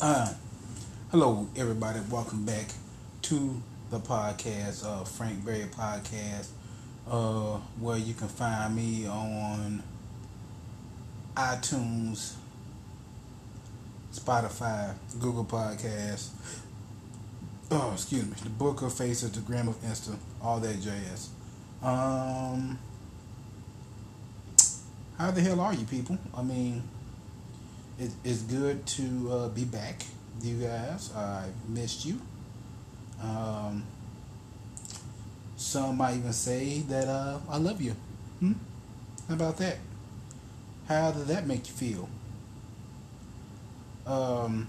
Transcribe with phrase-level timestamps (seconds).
[0.00, 0.32] uh,
[1.10, 2.00] hello, everybody.
[2.10, 2.68] Welcome back
[3.22, 6.48] to the podcast, uh, Frank Berry Podcast,
[7.08, 9.82] uh, where you can find me on
[11.36, 12.34] iTunes,
[14.12, 16.30] Spotify, Google Podcasts.
[17.70, 18.32] Oh, excuse me.
[18.42, 21.28] The Book of Faces, the Gram of Insta, all that jazz.
[21.82, 22.78] Um,
[25.18, 26.18] how the hell are you people?
[26.36, 26.82] I mean,
[27.98, 30.02] it, it's good to uh, be back,
[30.42, 31.12] you guys.
[31.14, 32.20] I missed you.
[33.22, 33.84] Um,
[35.56, 37.94] some might even say that uh, I love you.
[38.40, 38.52] Hmm?
[39.28, 39.78] How about that?
[40.88, 42.08] How did that make you feel?
[44.06, 44.68] Um,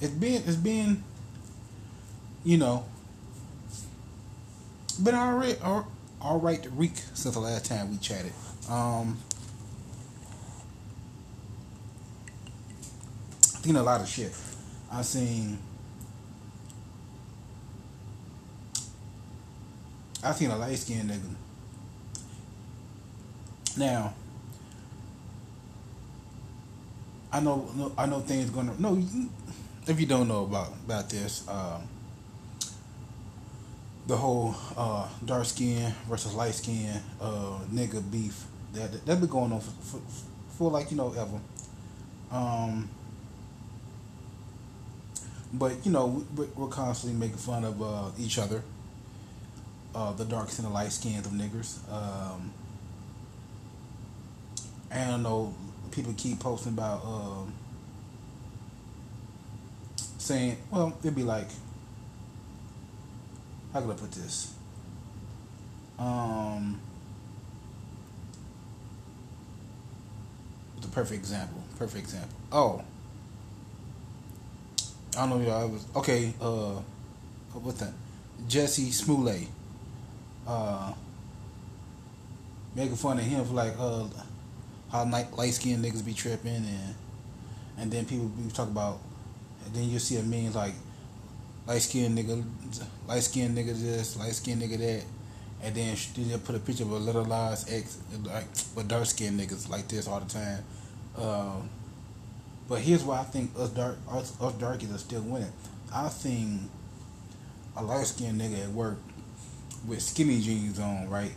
[0.00, 1.02] it's been it's been,
[2.44, 2.86] you know,
[5.02, 5.58] been right,
[6.20, 8.32] all, right week since the last time we chatted.
[8.68, 9.18] Um,
[13.40, 14.32] seen a lot of shit.
[14.90, 15.58] I seen.
[20.22, 21.34] I seen a light skinned nigga.
[23.76, 24.14] Now,
[27.32, 28.74] I know, I know things gonna.
[28.78, 29.02] No,
[29.86, 31.82] if you don't know about about this, um,
[34.06, 39.52] the whole uh, dark skin versus light skin uh, nigga beef that that been going
[39.52, 40.00] on for, for,
[40.50, 41.40] for like you know ever.
[42.30, 42.88] Um,
[45.52, 48.62] but you know we're constantly making fun of uh, each other,
[49.94, 51.78] uh, the dark skin and the light skins of niggers.
[51.92, 52.52] Um,
[54.90, 55.54] and I know
[55.90, 57.52] people keep posting about um,
[60.18, 61.48] saying, well, it'd be like,
[63.76, 64.54] how could I put this?
[65.98, 66.80] Um,
[70.80, 71.62] the perfect example.
[71.78, 72.36] Perfect example.
[72.50, 72.82] Oh,
[75.18, 75.78] I don't know y'all.
[75.96, 76.32] Okay.
[76.40, 76.80] Uh,
[77.52, 77.92] what's that?
[78.48, 79.46] Jussie Smollett.
[80.46, 80.94] Uh,
[82.74, 84.06] making fun of him for like uh
[84.90, 86.94] how light skinned niggas be tripping and
[87.78, 89.00] and then people be talk about
[89.64, 90.74] and then you see a meme like
[91.66, 92.44] light skinned nigga
[93.06, 95.04] light skinned nigga this, light skinned nigga that
[95.62, 98.44] and then they put a picture of a Lil Nas X like
[98.74, 100.64] but dark skinned niggas like this all the time.
[101.16, 101.70] Um,
[102.68, 105.52] but here's why I think us dark us, us darkies are still winning.
[105.92, 106.68] I seen
[107.76, 108.98] a light skinned nigga at work
[109.86, 111.32] with skinny jeans on, right?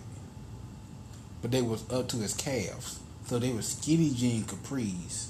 [1.41, 3.00] But they was up to his calves.
[3.25, 5.28] So they were skinny jean capris.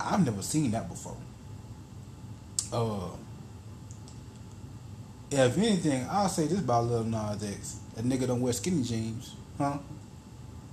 [0.00, 1.16] I've never seen that before.
[2.72, 3.08] Uh,
[5.30, 7.80] if anything, I'll say this about Lil Nas X.
[7.96, 9.78] A nigga don't wear skinny jeans, huh?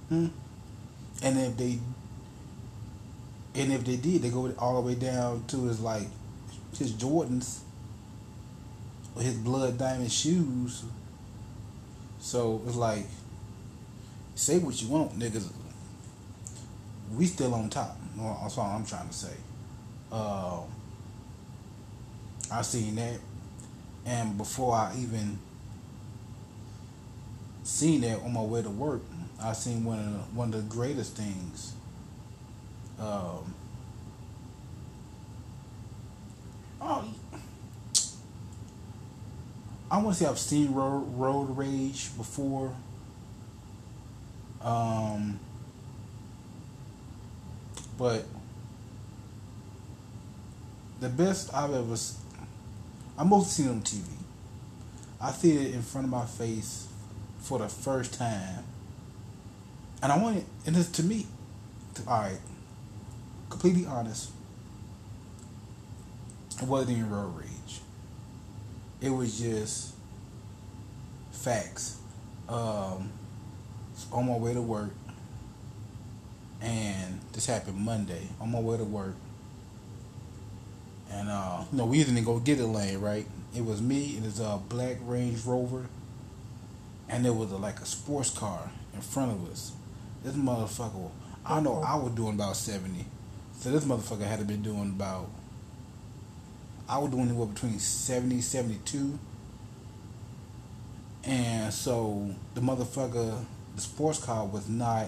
[0.09, 0.28] Hmm?
[1.24, 1.80] And if they
[3.53, 6.07] and if they did, they go all the way down to his like
[6.78, 7.59] his Jordans
[9.16, 10.84] or his blood diamond shoes.
[12.19, 13.06] So it's like
[14.35, 15.51] say what you want, niggas.
[17.16, 17.97] We still on top.
[18.18, 19.35] That's all I'm trying to say.
[20.12, 20.41] Uh,
[22.51, 23.19] I seen that,
[24.06, 25.39] and before I even
[27.63, 29.01] seen that on my way to work,
[29.41, 31.73] I seen one of the, one of the greatest things.
[33.00, 33.53] Um,
[36.81, 37.06] oh,
[39.89, 42.73] I want to say I've seen road, road rage before
[44.63, 45.39] um,
[47.97, 48.25] but
[51.00, 51.95] the best I've ever,
[53.21, 54.01] I mostly seen on TV.
[55.21, 56.87] I see it in front of my face
[57.37, 58.63] for the first time,
[60.01, 60.45] and I want it.
[60.65, 61.27] And it's to me,
[61.93, 62.39] to, all right,
[63.47, 64.31] completely honest.
[66.59, 67.81] It wasn't even road rage.
[69.01, 69.93] It was just
[71.31, 71.99] facts.
[72.49, 73.12] Um,
[74.12, 74.89] on my way to work,
[76.59, 78.29] and this happened Monday.
[78.39, 79.13] On my way to work,
[81.12, 83.25] and uh, know, we didn't go get a lane, right?
[83.56, 85.86] It was me and it's a black Range Rover,
[87.10, 89.74] and there was a, like a sports car in front of us.
[90.24, 91.10] This motherfucker,
[91.46, 93.06] I know I was doing about seventy,
[93.60, 95.30] so this motherfucker had to be doing about.
[96.88, 99.18] I was doing anywhere between 70, 72.
[101.24, 105.08] And so the motherfucker the sports car was not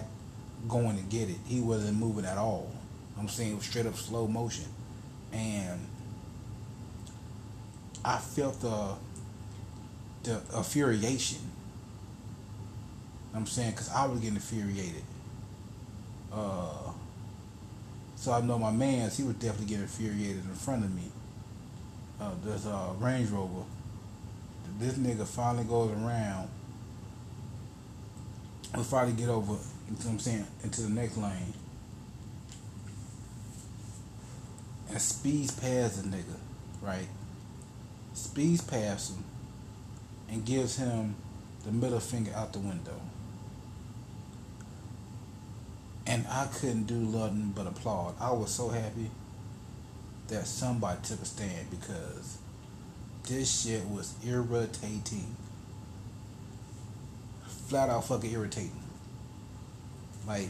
[0.68, 1.36] going to get it.
[1.46, 2.70] He wasn't moving at all.
[3.18, 4.64] I'm saying it was straight up slow motion,
[5.32, 5.80] and
[8.04, 8.94] I felt the
[10.22, 11.38] the infuriation
[13.34, 13.72] I'm saying?
[13.72, 15.02] Because I was getting infuriated.
[16.32, 16.92] Uh,
[18.16, 21.10] so I know my man's, he was definitely getting infuriated in front of me.
[22.20, 23.64] Uh, there's a Range Rover.
[24.78, 26.48] This nigga finally goes around.
[28.76, 31.54] We finally get over, you know what I'm saying, into the next lane.
[34.90, 36.36] And speeds past the nigga,
[36.82, 37.06] right?
[38.14, 39.24] Speeds past him
[40.30, 41.16] and gives him
[41.64, 43.00] the middle finger out the window.
[46.06, 48.14] And I couldn't do nothing but applaud.
[48.20, 49.10] I was so happy
[50.28, 52.38] that somebody took a stand because
[53.28, 55.34] this shit was irritating.
[57.68, 58.82] Flat out fucking irritating.
[60.26, 60.48] Like,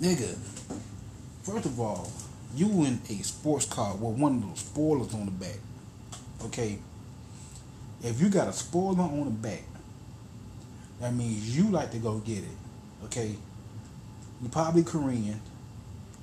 [0.00, 0.36] nigga,
[1.42, 2.10] first of all,
[2.54, 5.58] you in a sports car with one of those spoilers on the back.
[6.44, 6.78] Okay?
[8.02, 9.64] If you got a spoiler on the back,
[11.00, 13.04] that means you like to go get it.
[13.04, 13.36] Okay?
[14.40, 15.40] You're probably Korean,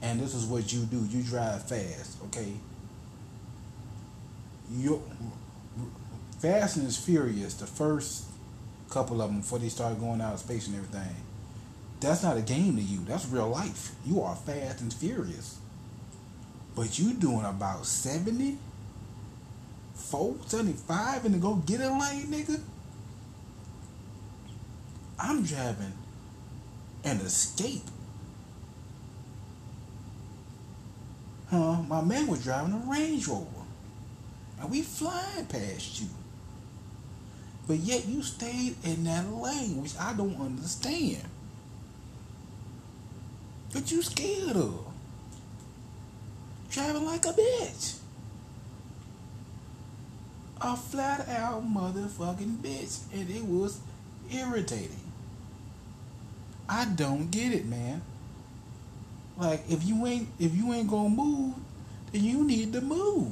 [0.02, 1.06] and this is what you do.
[1.10, 2.54] You drive fast, okay?
[4.72, 5.04] You
[6.40, 8.26] Fast and Furious, the first
[8.90, 11.16] couple of them before they start going out of space and everything.
[12.00, 13.04] That's not a game to you.
[13.06, 13.92] That's real life.
[14.06, 15.58] You are fast and furious.
[16.76, 18.58] But you doing about 70,
[19.98, 22.62] 4, 75 and to go get a lane, nigga?
[25.20, 25.94] I'm driving
[27.04, 27.84] an escape.
[31.50, 31.82] Huh?
[31.88, 33.46] My man was driving a Range Rover.
[34.60, 36.08] And we flying past you.
[37.68, 41.24] But yet you stayed in that lane, which I don't understand.
[43.72, 44.86] What you scared of?
[46.70, 47.97] Driving like a bitch.
[50.60, 53.02] A flat out motherfucking bitch.
[53.14, 53.80] And it was
[54.32, 55.00] irritating.
[56.70, 58.02] I don't get it, man.
[59.38, 61.56] Like if you ain't if you ain't gonna move,
[62.12, 63.32] then you need to move.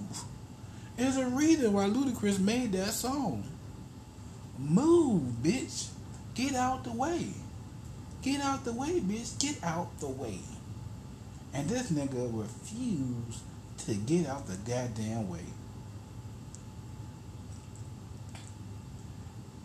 [0.97, 3.43] There's a reason why Ludacris made that song.
[4.57, 5.89] Move, bitch.
[6.35, 7.29] Get out the way.
[8.21, 9.37] Get out the way, bitch.
[9.39, 10.39] Get out the way.
[11.53, 13.41] And this nigga refused
[13.79, 15.45] to get out the goddamn way.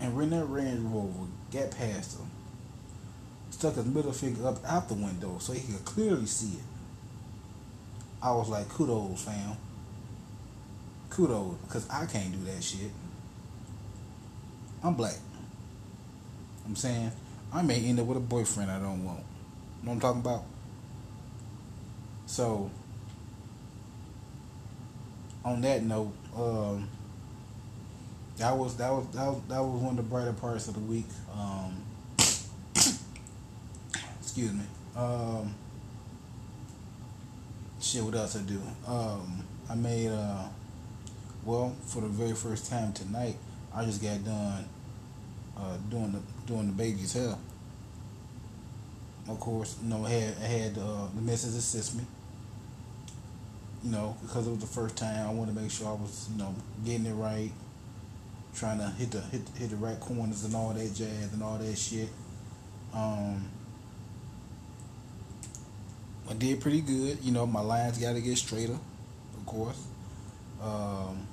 [0.00, 2.31] And that Range Rover got past him,
[3.50, 6.64] stuck his middle finger up out the window so he could clearly see it.
[8.23, 9.56] I was like, kudos, fam.
[11.11, 12.91] Kudos, because I can't do that shit.
[14.82, 15.17] I'm black.
[16.64, 17.12] I'm saying,
[17.52, 19.19] I may end up with a boyfriend I don't want.
[19.19, 20.44] You know what I'm talking about?
[22.26, 22.70] So,
[25.44, 26.88] on that note, um,
[28.41, 30.81] that was that was that was that was one of the brighter parts of the
[30.81, 31.05] week.
[31.35, 31.83] Um,
[34.19, 34.65] excuse me.
[34.97, 35.55] Um,
[37.81, 38.61] shit, what else I do?
[38.87, 40.45] Um, I made uh,
[41.45, 43.37] well, for the very first time tonight,
[43.75, 44.65] I just got done
[45.59, 47.37] uh, doing the doing the baby's hair.
[49.29, 52.05] Of course, you know, I had I had uh, the missus assist me.
[53.85, 56.29] You know, because it was the first time, I wanted to make sure I was,
[56.33, 56.55] you know,
[56.85, 57.51] getting it right,
[58.55, 61.58] trying to hit the hit hit the right corners and all that jazz and all
[61.58, 62.08] that shit.
[62.95, 63.49] Um,
[66.28, 67.19] I did pretty good.
[67.23, 68.78] You know, my lines got to get straighter,
[69.37, 69.85] of course.
[70.62, 71.26] Um,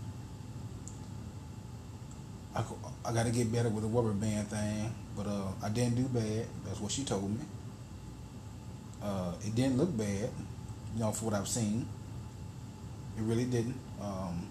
[2.56, 2.64] I,
[3.06, 6.04] I got to get better with the rubber band thing, but uh, I didn't do
[6.04, 6.46] bad.
[6.66, 7.46] That's what she told me.
[9.04, 10.30] Uh, it didn't look bad,
[10.96, 11.88] you know, for what I've seen.
[13.18, 13.80] It really didn't.
[14.02, 14.48] Um,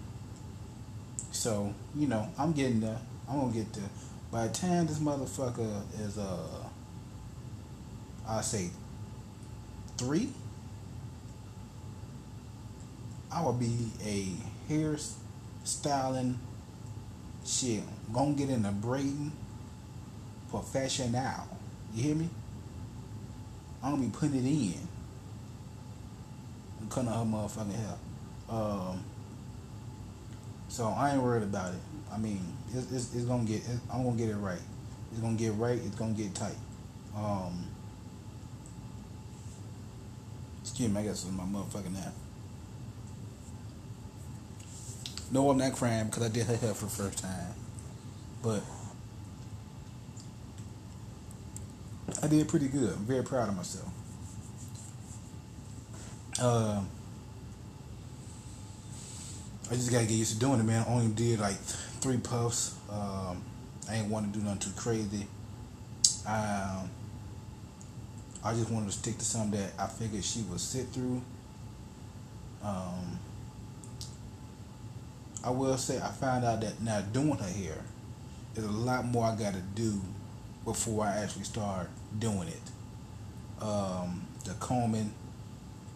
[1.31, 2.99] so you know, I'm getting there.
[3.29, 3.89] I'm gonna get there.
[4.31, 6.63] By the time this motherfucker is uh,
[8.27, 8.69] I say
[9.97, 10.29] three,
[13.31, 14.97] I will be a hair
[15.63, 16.39] styling
[17.45, 17.83] shit.
[18.13, 19.31] Gonna get in a braiding
[20.49, 21.47] professional.
[21.93, 22.29] You hear me?
[23.83, 24.87] I'm gonna be putting it in.
[26.81, 27.97] I'm cutting her motherfucking hair.
[28.49, 29.03] Um,
[30.67, 31.79] so I ain't worried about it.
[32.11, 32.41] I mean,
[32.73, 33.57] it's, it's, it's gonna get.
[33.57, 34.61] It's, I'm gonna get it right.
[35.11, 35.77] It's gonna get right.
[35.77, 36.55] It's gonna get tight.
[37.15, 37.67] Um,
[40.61, 41.01] excuse me.
[41.01, 42.13] I got some my motherfucking nap.
[45.31, 47.53] No, I'm not crying because I did her hair for the first time,
[48.41, 48.61] but
[52.23, 52.93] I did pretty good.
[52.93, 53.89] I'm very proud of myself.
[56.39, 56.81] Uh,
[59.69, 60.85] I just gotta get used to doing it, man.
[60.87, 62.75] I only did like three puffs.
[62.89, 63.43] Um,
[63.89, 65.27] I ain't want to do nothing too crazy.
[66.25, 66.89] I, um,
[68.43, 71.21] I just wanted to stick to something that I figured she would sit through.
[72.63, 73.19] Um,
[75.43, 77.83] I will say I found out that now doing her hair
[78.55, 80.01] is a lot more I got to do
[80.63, 83.63] before I actually start doing it.
[83.63, 85.13] Um, the combing,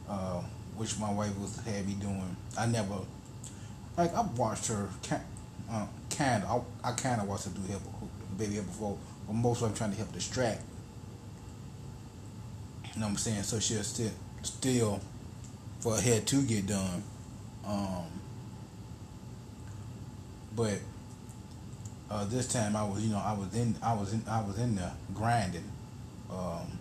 [0.10, 0.42] uh,
[0.76, 3.00] which my wife was had me doing, I never
[4.02, 4.90] like I've watched her
[5.70, 7.78] uh, kind of I, I kind of watched her do hair,
[8.38, 10.62] baby hair before, but mostly I'm trying to help distract.
[12.94, 13.44] You know what I'm saying?
[13.44, 15.00] So she'll still still
[15.82, 17.04] for her hair to get done.
[17.66, 18.06] Um,
[20.56, 20.80] but
[22.10, 24.58] uh, this time I was, you know, I was in, I was in, I was
[24.58, 25.72] in there grinding.
[26.30, 26.80] Um,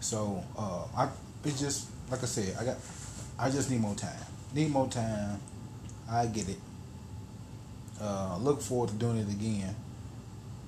[0.00, 1.08] so uh, I,
[1.44, 2.76] it's just like I said, I got,
[3.38, 4.10] I just need more time.
[4.54, 5.40] Need more time.
[6.10, 6.58] I get it.
[8.00, 9.74] Uh, look forward to doing it again.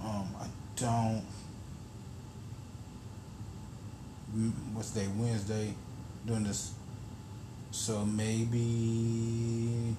[0.01, 0.47] Um, I
[0.77, 1.25] don't.
[4.75, 5.07] What's day?
[5.17, 5.75] Wednesday.
[6.27, 6.73] Doing this.
[7.71, 9.95] So maybe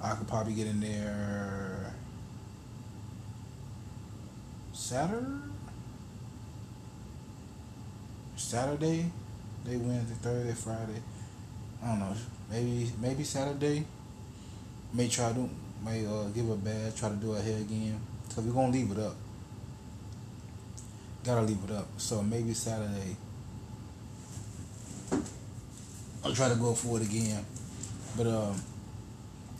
[0.00, 1.94] I could probably get in there
[4.72, 5.26] Saturday,
[8.42, 9.10] Saturday,
[9.64, 11.02] day Wednesday, Thursday, Friday.
[11.82, 12.14] I don't know.
[12.50, 13.84] Maybe maybe Saturday.
[14.92, 15.48] May try to
[15.82, 16.98] may uh, give a bath.
[16.98, 17.98] Try to do her hair again.
[18.28, 19.14] So we're gonna leave it up.
[21.24, 21.88] Gotta leave it up.
[21.96, 23.16] So maybe Saturday.
[26.24, 27.46] I'll try to go for it again.
[28.16, 28.60] But um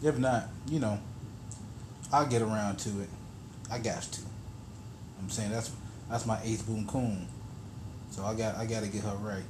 [0.02, 0.98] if not, you know,
[2.12, 3.08] I'll get around to it.
[3.70, 4.20] I got to.
[5.20, 5.70] I'm saying that's
[6.10, 7.26] that's my eighth boom coon.
[8.12, 9.42] So I got I got to get her right.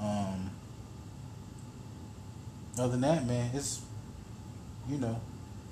[0.00, 0.50] Um.
[2.78, 3.80] Other than that, man, it's
[4.88, 5.20] you know,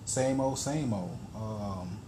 [0.05, 1.17] same old, same old.
[1.35, 1.99] Um.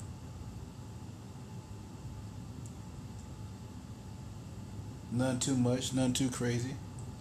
[5.13, 6.75] None too much, none too crazy.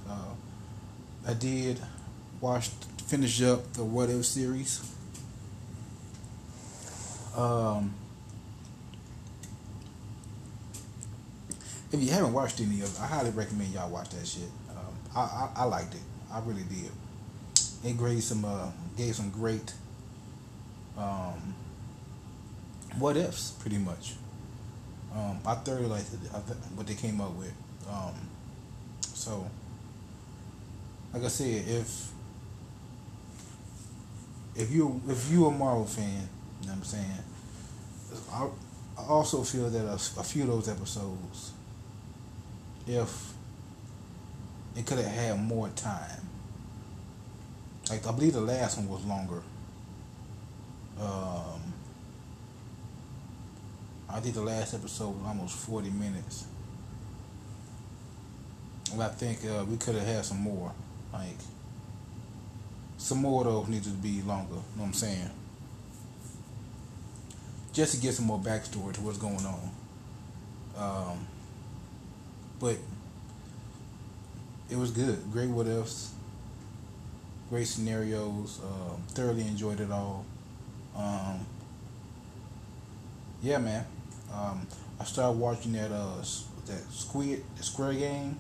[0.10, 0.34] Uh,
[1.28, 1.80] I did
[2.42, 2.70] watch
[3.06, 4.82] finish up the What If series.
[7.38, 7.94] Um,
[11.96, 14.50] if you haven't watched any of it, I highly recommend y'all watch that shit.
[14.70, 16.02] Um, I, I, I liked it.
[16.32, 16.92] I really did.
[17.84, 19.74] It gave some uh, gave some great
[20.98, 21.56] um,
[22.98, 24.16] what ifs, pretty much.
[25.16, 26.08] Um, I thoroughly liked
[26.76, 27.54] what they came up with.
[27.90, 28.14] Um,
[29.02, 29.50] so,
[31.14, 32.12] like I said, if
[34.56, 36.28] if you if you a Marvel fan,
[36.62, 37.06] you know what I'm saying.
[38.32, 38.48] I,
[38.98, 41.52] I also feel that a, a few of those episodes,
[42.88, 43.34] if
[44.76, 46.22] it could have had more time.
[47.90, 49.42] Like I believe the last one was longer.
[51.00, 51.74] Um,
[54.10, 56.46] I think the last episode was almost forty minutes.
[58.92, 60.72] And I think uh, we could have had some more.
[61.12, 61.38] Like
[62.98, 64.56] some more of those need to be longer.
[64.56, 65.30] You know what I'm saying?
[67.74, 69.72] Just to get some more backstory to what's going on.
[70.78, 71.28] Um,
[72.66, 72.78] but
[74.72, 75.32] it was good.
[75.32, 76.14] Great what ifs.
[77.52, 78.60] Great scenarios.
[78.64, 80.26] Um, thoroughly enjoyed it all.
[80.98, 81.46] Um,
[83.44, 83.86] yeah, man.
[84.34, 84.66] Um,
[85.00, 88.40] I started watching that uh that Squid the Square Game.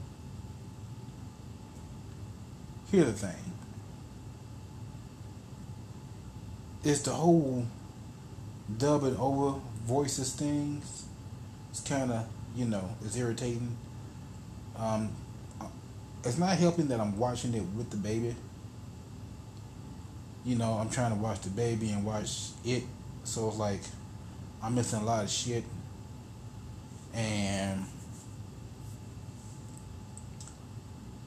[2.91, 3.53] Here's the thing.
[6.83, 7.65] it's the whole
[8.75, 11.05] dubbing over voices things.
[11.69, 13.77] It's kind of you know it's irritating.
[14.77, 15.09] Um,
[16.23, 18.35] it's not helping that I'm watching it with the baby.
[20.43, 22.83] You know, I'm trying to watch the baby and watch it,
[23.23, 23.81] so it's like
[24.61, 25.63] I'm missing a lot of shit.
[27.13, 27.85] And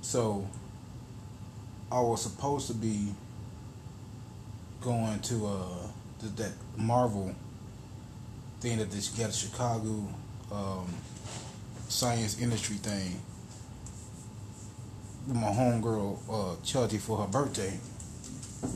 [0.02, 0.46] so
[1.90, 3.14] I was supposed to be
[4.80, 5.88] going to uh
[6.36, 7.34] that Marvel
[8.60, 10.04] thing that they got Chicago
[10.50, 10.86] um,
[11.88, 13.20] science industry thing
[15.34, 17.78] my homegirl uh, Chelsea for her birthday,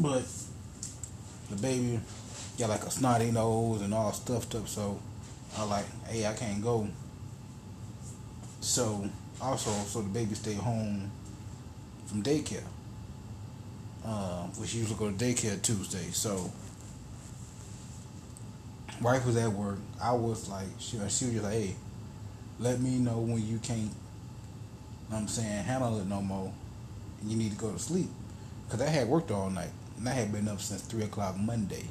[0.00, 0.23] but
[1.50, 2.00] the baby
[2.59, 5.00] got like a snotty nose and all stuffed up, so
[5.56, 6.88] I like, hey, I can't go.
[8.61, 9.09] So
[9.40, 11.11] also, so the baby stayed home
[12.06, 12.64] from daycare
[14.04, 16.11] um, which usually go to daycare Tuesday.
[16.11, 16.50] So,
[19.00, 19.78] wife was at work.
[20.02, 21.75] I was like, she, she was just like, hey,
[22.59, 23.90] let me know when you can't,
[25.12, 26.52] know I'm saying, handle it no more,
[27.21, 28.09] and you need to go to sleep.
[28.66, 31.85] Because I had worked all night, and I had been up since 3 o'clock Monday.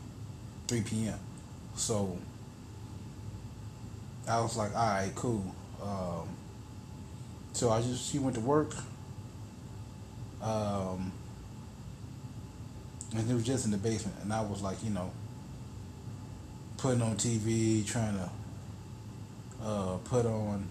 [0.68, 1.20] 3 p.m.
[1.75, 2.18] So
[4.28, 5.56] I was like, all right, cool.
[5.82, 6.28] Um,
[7.54, 8.74] so I just she went to work.
[10.42, 11.12] Um,
[13.16, 15.12] and it was just in the basement, and I was like, you know,
[16.78, 18.30] putting on TV, trying to
[19.63, 20.68] uh, put on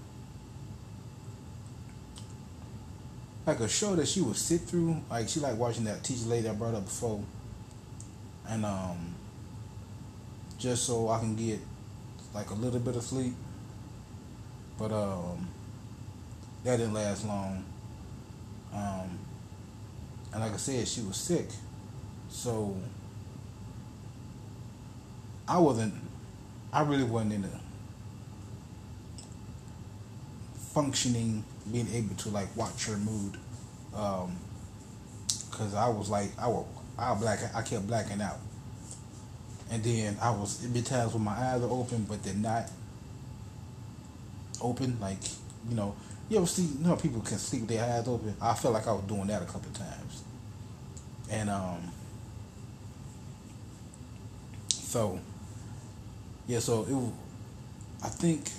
[3.47, 5.01] like a show that she would sit through.
[5.11, 7.23] Like she like watching that teacher lady I brought up before,
[8.49, 9.15] and um,
[10.59, 11.59] just so I can get
[12.35, 13.35] like a little bit of sleep.
[14.79, 15.49] But um,
[16.65, 17.65] that didn't last long.
[18.73, 19.19] Um,
[20.33, 21.49] and like I said, she was sick,
[22.29, 22.77] so
[25.49, 25.95] I wasn't.
[26.73, 27.70] I really wasn't in a
[30.75, 33.37] functioning, being able to like watch her mood.
[33.95, 34.37] Um,
[35.51, 36.67] cause I was like, I was,
[36.99, 38.39] I black, I kept blacking out.
[39.71, 42.69] And then I was, it be times when my eyes are open, but they're not
[44.61, 44.99] open.
[45.01, 45.19] Like,
[45.69, 45.95] you know,
[46.29, 48.35] you ever see, you know, people can sleep with their eyes open.
[48.41, 50.25] I felt like I was doing that a couple times.
[51.31, 51.93] And, um,
[54.69, 55.21] so,
[56.49, 58.51] yeah, so it, I think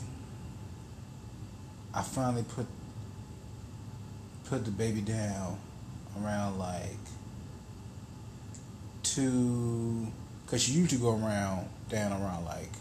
[1.94, 2.66] I finally put
[4.46, 5.58] put the baby down
[6.22, 6.98] around like
[9.04, 10.08] two,
[10.48, 12.72] cause she usually go around down around like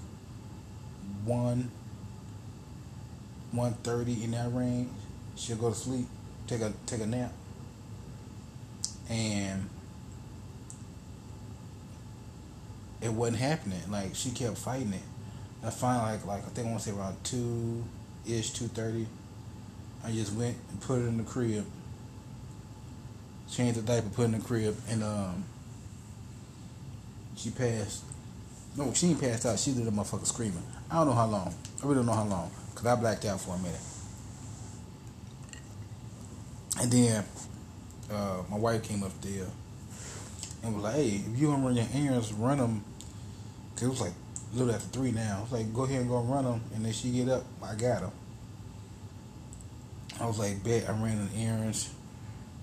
[1.25, 1.71] one,
[3.51, 4.91] one thirty in that range.
[5.37, 6.07] She'll go to sleep,
[6.47, 7.33] take a take a nap,
[9.09, 9.69] and
[13.01, 13.81] it wasn't happening.
[13.91, 15.03] Like she kept fighting it.
[15.65, 17.85] I finally like like I think I want to say around two
[18.27, 19.07] ish, two thirty.
[20.05, 21.67] I just went and put it in the crib.
[23.51, 25.45] Changed the diaper, put it in the crib, and um,
[27.37, 28.05] she passed.
[28.77, 29.59] No, she ain't passed out.
[29.59, 30.63] She did a motherfucker screaming.
[30.91, 31.55] I don't know how long.
[31.83, 33.81] I really don't know how long, cause I blacked out for a minute.
[36.81, 37.25] And then
[38.11, 39.47] uh, my wife came up there
[40.63, 42.85] and was like, "Hey, if you don't run your errands, run them."
[43.75, 44.13] Cause it was like
[44.53, 45.39] a little after three now.
[45.39, 47.75] I was like, "Go ahead and go run them," and then she get up, I
[47.75, 48.11] got her.
[50.21, 50.89] I was like, bet.
[50.89, 51.91] I ran an errands,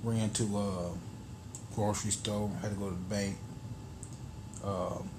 [0.04, 0.90] ran to a uh,
[1.76, 3.36] grocery store, had to go to the bank.
[4.64, 5.10] Um,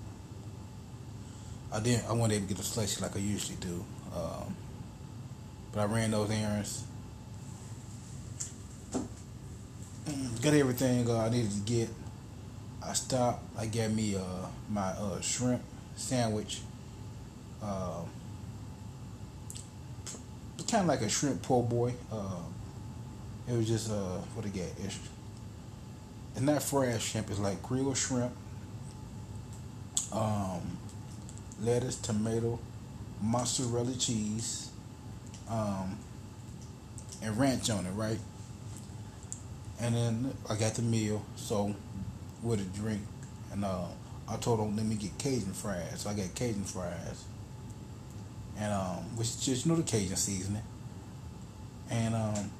[1.72, 2.06] I didn't.
[2.08, 4.56] I wasn't able to get a slushy like I usually do, um,
[5.72, 6.84] but I ran those errands.
[10.06, 11.88] Mm, got everything uh, I needed to get.
[12.82, 13.42] I stopped.
[13.58, 15.62] I got me uh, my uh, shrimp
[15.96, 16.60] sandwich.
[17.62, 18.02] Uh,
[20.68, 21.94] kind of like a shrimp po' boy.
[22.12, 22.42] Uh,
[23.48, 24.70] it was just uh, what it get.
[24.84, 24.98] It's,
[26.32, 27.30] it's not fried shrimp.
[27.30, 28.32] It's like grilled shrimp,
[30.12, 30.78] um,
[31.62, 32.58] lettuce, tomato,
[33.22, 34.70] mozzarella cheese,
[35.48, 35.98] um,
[37.22, 38.18] and ranch on it, right?
[39.80, 41.74] And then I got the meal, so
[42.42, 43.00] with a drink,
[43.52, 43.86] and uh,
[44.28, 47.24] I told them let me get Cajun fries, so I got Cajun fries
[48.58, 50.62] and um, which just you know the Cajun seasoning,
[51.90, 52.50] and um,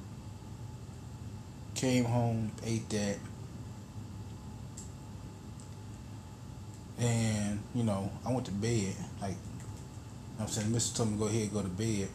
[1.75, 3.17] came home, ate that,
[6.99, 8.95] and you know I went to bed.
[9.21, 9.35] Like
[10.39, 12.07] I'm saying, Mister told me to go ahead go to bed,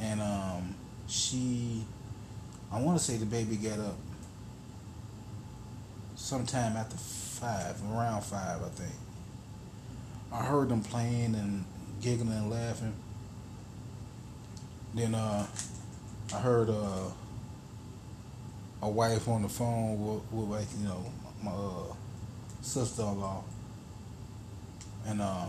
[0.00, 0.74] and um,
[1.06, 1.84] she,
[2.72, 3.96] I want to say the baby got up
[6.16, 8.92] sometime after five, around five, I think.
[10.32, 11.64] I heard them playing and
[12.00, 12.94] giggling and laughing.
[14.94, 15.46] Then uh,
[16.34, 17.10] I heard uh,
[18.82, 21.04] a wife on the phone with, with like you know
[21.42, 21.94] my uh,
[22.60, 23.42] sister-in-law,
[25.06, 25.48] and um,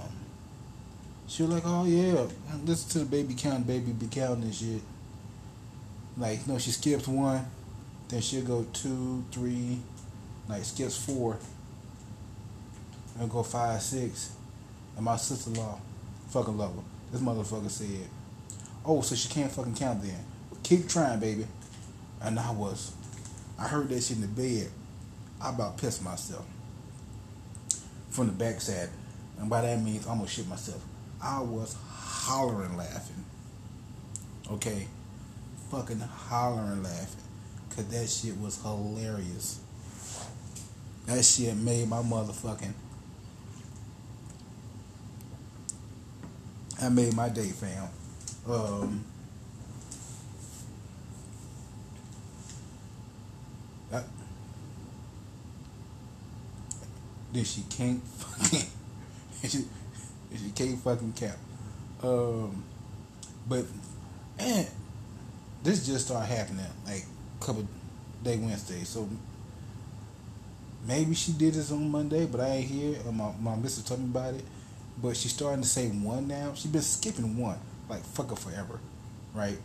[1.27, 2.25] she was like, "Oh yeah,
[2.63, 4.81] listen to the baby count, baby be counting and shit."
[6.17, 7.45] Like you know, she skips one,
[8.07, 9.79] then she'll go two, three,
[10.47, 11.37] like skips four,
[13.19, 14.31] and go five, six
[14.99, 15.79] and my sister in law
[16.27, 16.81] fucking love her.
[17.13, 18.09] This motherfucker said,
[18.83, 20.25] Oh, so she can't fucking count then.
[20.61, 21.47] Keep trying, baby.
[22.21, 22.91] And I was,
[23.57, 24.69] I heard that shit in the bed.
[25.41, 26.45] I about pissed myself
[28.09, 28.89] from the backside.
[29.39, 30.83] And by that means, I'm gonna shit myself.
[31.23, 33.23] I was hollering laughing.
[34.51, 34.85] Okay?
[35.71, 37.23] Fucking hollering laughing.
[37.73, 39.61] Cause that shit was hilarious.
[41.05, 42.73] That shit made my motherfucking
[46.81, 47.89] I made my day, fam.
[48.47, 49.05] Um,
[57.31, 58.67] then she can't fucking
[59.43, 59.65] she,
[60.35, 61.37] she can't fucking cap.
[62.01, 62.63] Um,
[63.47, 63.65] but
[64.37, 64.67] and
[65.63, 67.05] this just started happening like
[67.39, 67.67] a couple
[68.23, 68.83] day Wednesday.
[68.83, 69.07] So
[70.87, 72.97] maybe she did this on Monday, but I ain't here.
[73.11, 74.45] My my missus told me about it.
[75.01, 76.53] But she's starting to say one now.
[76.55, 77.57] She's been skipping one
[77.89, 78.79] like fuck forever,
[79.33, 79.57] right?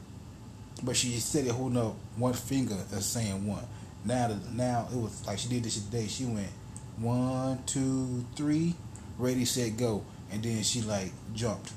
[0.82, 3.64] But she said it holding up one finger as saying one.
[4.04, 6.06] Now now it was like she did this today.
[6.06, 6.50] She went
[6.98, 8.74] one, two, three,
[9.18, 11.70] ready, set, go, and then she like jumped.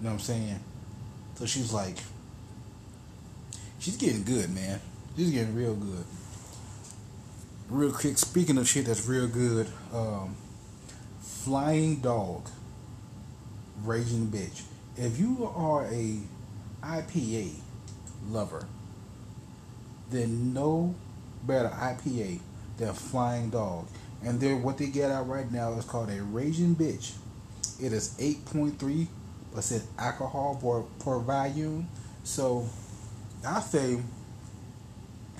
[0.00, 0.60] You know what I'm saying?
[1.36, 1.96] So she's like,
[3.78, 4.80] she's getting good, man.
[5.16, 6.04] She's getting real good.
[7.70, 10.36] Real quick, speaking of shit that's real good, um,
[11.44, 12.48] Flying Dog,
[13.82, 14.62] Raging Bitch.
[14.96, 16.20] If you are a
[16.82, 17.56] IPA
[18.30, 18.66] lover,
[20.08, 20.94] then no
[21.42, 22.40] better IPA
[22.78, 23.86] than Flying Dog.
[24.24, 27.12] And then what they get out right now is called a Raging Bitch.
[27.78, 29.06] It is 8.3
[29.54, 31.86] percent alcohol per, per volume.
[32.24, 32.66] So
[33.46, 33.98] I say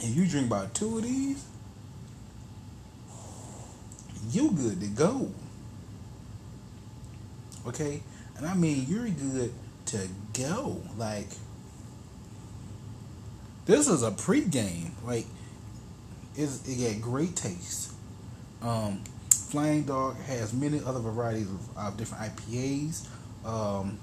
[0.00, 1.46] if you drink about two of these,
[4.30, 5.30] you good to go.
[7.66, 8.02] Okay?
[8.36, 9.52] And I mean you're good
[9.86, 10.80] to go.
[10.96, 11.28] Like
[13.66, 14.90] this is a pregame.
[15.04, 15.26] Like
[16.36, 17.92] it's, it got great taste.
[18.62, 23.06] Um, Flying Dog has many other varieties of, of different IPAs.
[23.44, 23.98] Um,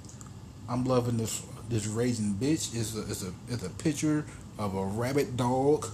[0.69, 2.76] I'm loving this this raging bitch.
[2.76, 4.26] is a is a is a picture
[4.58, 5.88] of a rabbit dog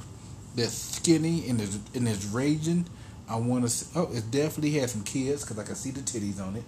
[0.55, 2.85] that's skinny and is and is raging.
[3.29, 3.85] I want to.
[3.95, 6.63] Oh, it definitely has some kids because I can see the titties on it.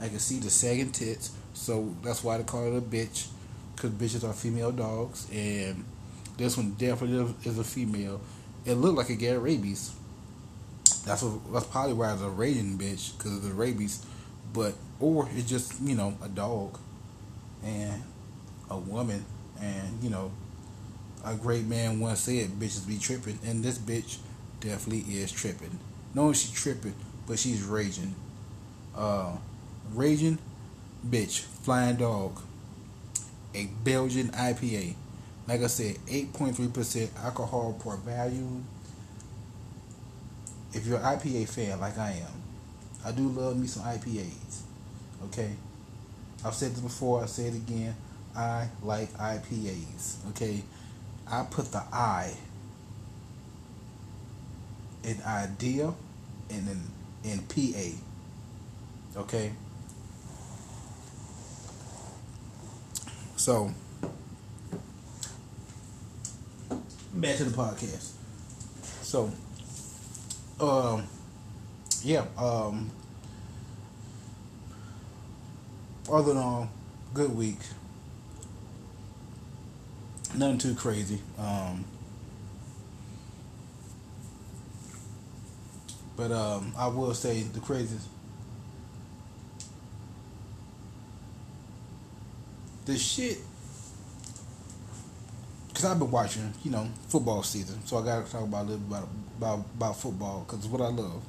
[0.00, 1.32] I can see the sagging tits.
[1.52, 3.28] So that's why they call it a bitch
[3.74, 5.84] because bitches are female dogs, and
[6.36, 8.20] this one definitely is a female.
[8.64, 9.94] It looked like it got rabies.
[11.06, 14.04] That's what, that's probably why it's a raging bitch because of the rabies,
[14.52, 16.78] but or it's just you know a dog
[17.64, 18.02] and
[18.68, 19.24] a woman,
[19.60, 20.30] and you know
[21.24, 24.18] a great man once said bitches be tripping, and this bitch
[24.60, 25.78] definitely is tripping.
[26.14, 26.94] Knowing she's tripping,
[27.26, 28.14] but she's raging.
[28.94, 29.36] Uh,
[29.94, 30.38] raging
[31.06, 32.40] bitch, flying dog,
[33.54, 34.94] a Belgian IPA.
[35.48, 38.66] Like I said, 8.3% alcohol per volume
[40.72, 42.42] if you're an IPA fan like I am,
[43.04, 44.62] I do love me some IPAs.
[45.24, 45.50] Okay?
[46.44, 47.94] I've said this before, I'll say it again.
[48.36, 50.28] I like IPAs.
[50.30, 50.62] Okay?
[51.30, 52.32] I put the I
[55.02, 55.92] in idea
[56.50, 59.20] and in, in PA.
[59.20, 59.52] Okay?
[63.40, 63.72] So,
[67.14, 68.10] back to the podcast.
[69.00, 69.32] So,
[70.60, 71.04] um,
[72.04, 72.26] yeah.
[72.36, 72.90] Um,
[76.12, 76.68] other than all,
[77.14, 77.56] good week.
[80.36, 81.20] Nothing too crazy.
[81.38, 81.86] Um,
[86.14, 88.06] but um, I will say the craziest.
[92.86, 93.38] The shit
[95.80, 98.68] because I've been watching, you know, football season, so I got to talk about a
[98.70, 101.22] little bit about about, about football because it's what I love.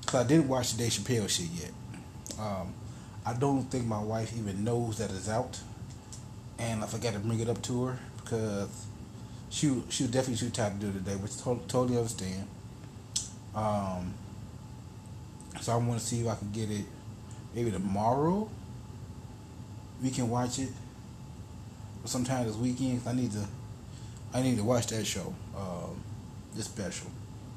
[0.00, 1.72] Because I didn't watch the Dave Chappelle shit yet.
[2.38, 2.72] Um,
[3.26, 5.58] I don't think my wife even knows that it's out,
[6.58, 8.86] and I forgot to bring it up to her because
[9.50, 12.46] she she was definitely too tired to do it today, which to- totally understand.
[13.56, 14.14] Um,
[15.60, 16.84] so I want to see if I can get it
[17.54, 18.48] maybe tomorrow.
[20.04, 20.68] We can watch it
[22.04, 23.00] sometime this weekend.
[23.06, 23.46] I need to,
[24.34, 25.98] I need to watch that show, um,
[26.54, 27.10] this special,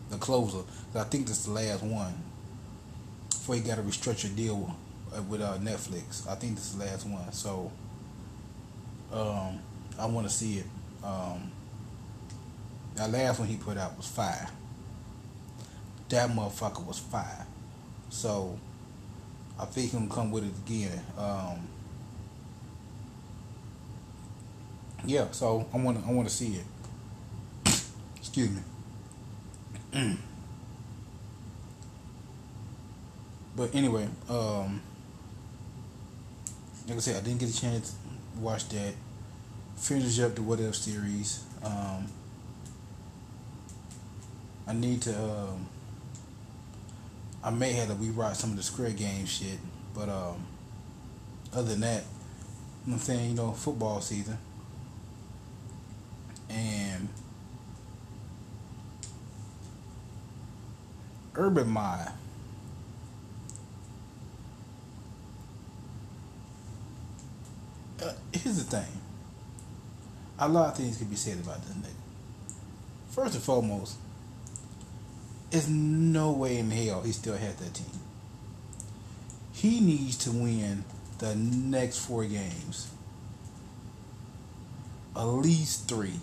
[0.09, 0.59] the closer.
[0.95, 2.13] I think this is the last one.
[3.29, 4.73] Before he got a restructured deal
[5.11, 7.29] with, with uh, Netflix, I think this is the last one.
[7.33, 7.69] So,
[9.11, 9.59] um,
[9.99, 10.65] I want to see it.
[11.03, 11.51] Um,
[12.95, 14.47] that last one he put out was fire.
[16.07, 17.45] That motherfucker was fire.
[18.09, 18.57] So,
[19.59, 21.01] I think he'll come with it again.
[21.17, 21.67] Um,
[25.05, 26.65] yeah, so I want to I want to see it.
[28.17, 28.61] Excuse me.
[33.55, 34.81] but anyway, um,
[36.87, 37.97] like I said, I didn't get a chance to
[38.39, 38.93] watch that.
[39.75, 41.43] Finish up the What If series.
[41.63, 42.07] Um,
[44.67, 45.17] I need to.
[45.17, 45.67] Um,
[47.43, 49.59] I may have to rewrite some of the Square Game shit,
[49.93, 50.45] but um,
[51.53, 52.03] other than that,
[52.87, 54.37] I'm saying, you know, football season
[56.49, 57.09] and
[61.35, 62.13] Urban Meyer.
[68.01, 69.01] Uh, here's the thing.
[70.39, 72.55] A lot of things can be said about this nigga.
[73.09, 73.97] First and foremost,
[75.49, 77.85] there's no way in hell he still has that team.
[79.53, 80.83] He needs to win
[81.17, 82.91] the next four games.
[85.15, 86.19] At least three.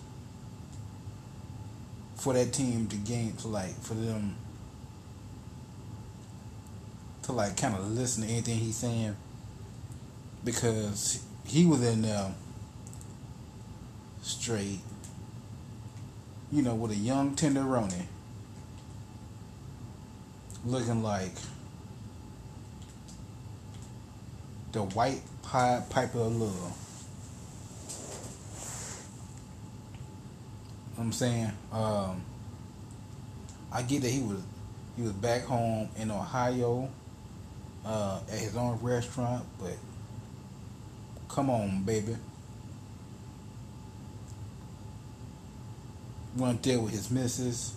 [2.24, 4.36] For that team to gain to like for them
[7.24, 9.14] to like kind of listen to anything he's saying
[10.42, 12.32] because he was in there
[14.22, 14.80] straight,
[16.50, 18.06] you know, with a young tenderoni
[20.64, 21.34] looking like
[24.72, 26.83] the white pie piper of love.
[30.98, 32.22] I'm saying, um,
[33.72, 34.40] I get that he was
[34.96, 36.88] he was back home in Ohio
[37.84, 39.76] uh, at his own restaurant, but
[41.28, 42.16] come on, baby.
[46.36, 47.74] Went there with his missus.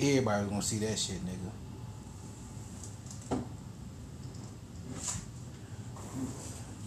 [0.00, 1.52] Everybody was gonna see that shit, nigga.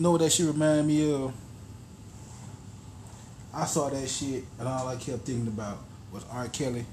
[0.01, 1.31] know what that shit reminded me of?
[3.53, 5.77] I saw that shit and all I kept thinking about
[6.11, 6.47] was R.
[6.47, 6.85] Kelly.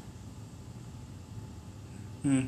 [2.22, 2.46] Hmm.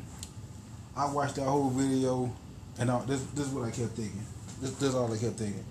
[0.95, 2.31] I watched that whole video
[2.77, 4.25] and all, this this is what I kept thinking.
[4.61, 5.65] This this is all I kept thinking.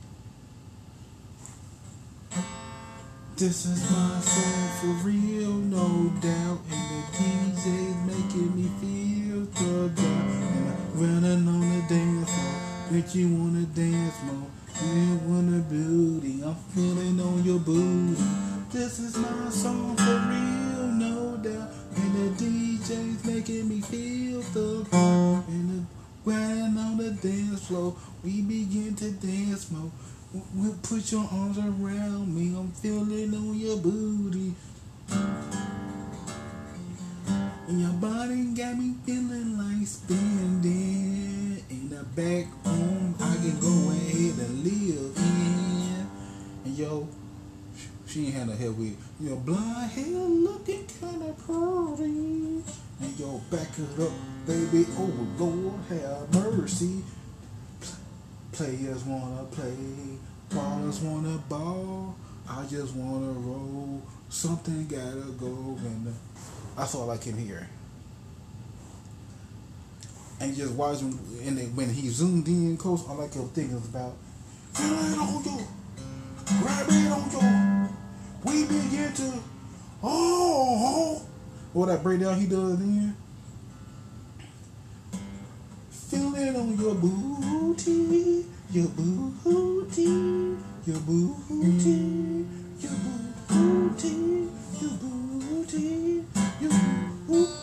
[3.36, 6.60] This is my song for real, no doubt.
[6.70, 10.06] And the DJ's making me feel the doubt.
[10.06, 12.19] And I'm running on the dance.
[12.90, 14.50] Make you wanna dance more.
[14.82, 18.20] You wanna booty, I'm feeling on your booty.
[18.72, 21.70] This is my song for real, no doubt.
[21.94, 25.46] And the DJ's making me feel the vibe.
[25.46, 25.84] And the
[26.24, 29.92] grinding on the dance floor, we begin to dance more.
[30.56, 34.54] We put your arms around me, I'm feeling on your booty.
[37.68, 41.39] And your body got me feeling like spending in
[41.90, 43.16] the back home.
[43.18, 46.06] I can go ahead and live in.
[46.64, 47.08] And yo,
[48.06, 52.62] she ain't had no hair with your blonde hair looking kinda pretty.
[53.00, 54.12] And yo, back it up,
[54.46, 54.86] baby.
[54.96, 57.02] Oh Lord, have mercy.
[58.52, 62.14] Players wanna play, ballers wanna ball.
[62.48, 64.02] I just wanna roll.
[64.28, 66.10] Something gotta go, and uh,
[66.76, 67.68] that's all I can hear.
[70.40, 74.16] And just watching, and then when he zoomed in close, all I kept thinking about,
[74.72, 75.66] feel it on you,
[76.62, 77.88] grab on you.
[78.44, 79.32] We begin to,
[80.02, 81.20] oh,
[81.74, 83.14] what that breakdown he does then.
[85.90, 90.02] Feel on your booty, your booty,
[90.86, 92.46] your booty,
[92.80, 92.92] your
[93.46, 94.48] booty,
[94.80, 96.24] your booty,
[96.60, 96.70] your
[97.28, 97.59] booty,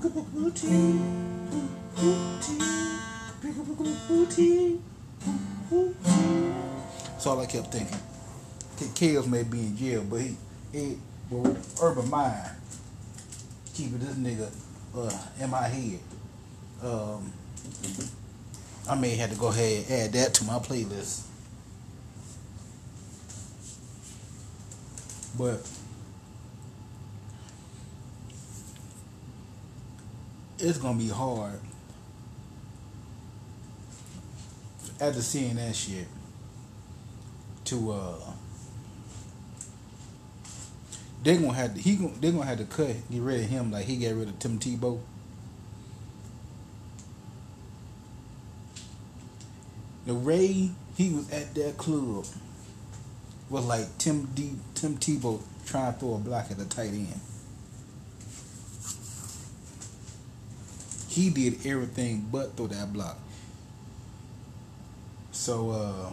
[0.00, 0.16] That's
[7.26, 7.98] all I kept thinking.
[8.94, 10.36] Chaos may be in jail, but he,
[10.72, 12.54] he, well, Urban Meyer,
[13.74, 14.48] keeping this nigga
[14.94, 15.10] uh,
[15.42, 15.98] in my head.
[16.80, 17.32] Um,
[18.88, 21.22] I may have to go ahead and add that to my playlist.
[25.36, 25.68] But
[30.58, 31.60] it's gonna be hard
[35.00, 36.06] after seeing that shit
[37.64, 38.32] to uh
[41.22, 43.70] they gonna have to, he gonna, they gonna have to cut get rid of him
[43.70, 45.00] like he got rid of Tim Tebow.
[50.06, 52.24] The Ray he was at that club
[53.50, 57.20] was like Tim D Tim Tebow trying to throw a block at the tight end.
[61.18, 63.18] He did everything but throw that block.
[65.32, 66.12] So uh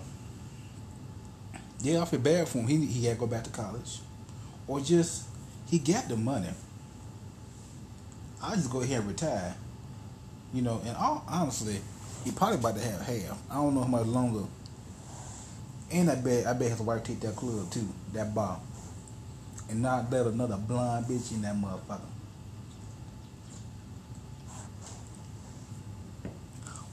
[1.79, 2.65] yeah, I feel bad for him.
[2.65, 3.99] He he had to go back to college,
[4.67, 5.25] or just
[5.67, 6.49] he got the money.
[8.41, 9.53] I just go ahead and retire.
[10.51, 11.79] You know, and all, honestly,
[12.23, 13.37] he probably about to have half.
[13.51, 14.47] I don't know how much longer.
[15.91, 18.59] And I bet I bet his wife take that club too, that bar,
[19.69, 22.14] and not let another blonde bitch in that motherfucker.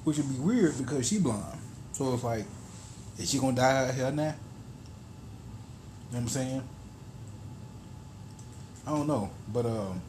[0.05, 1.59] Which would be weird because she blonde.
[1.93, 2.45] So it's like,
[3.19, 4.23] is she gonna dye her hair now?
[4.23, 4.35] You know
[6.11, 6.62] what I'm saying?
[8.87, 10.01] I don't know, but um,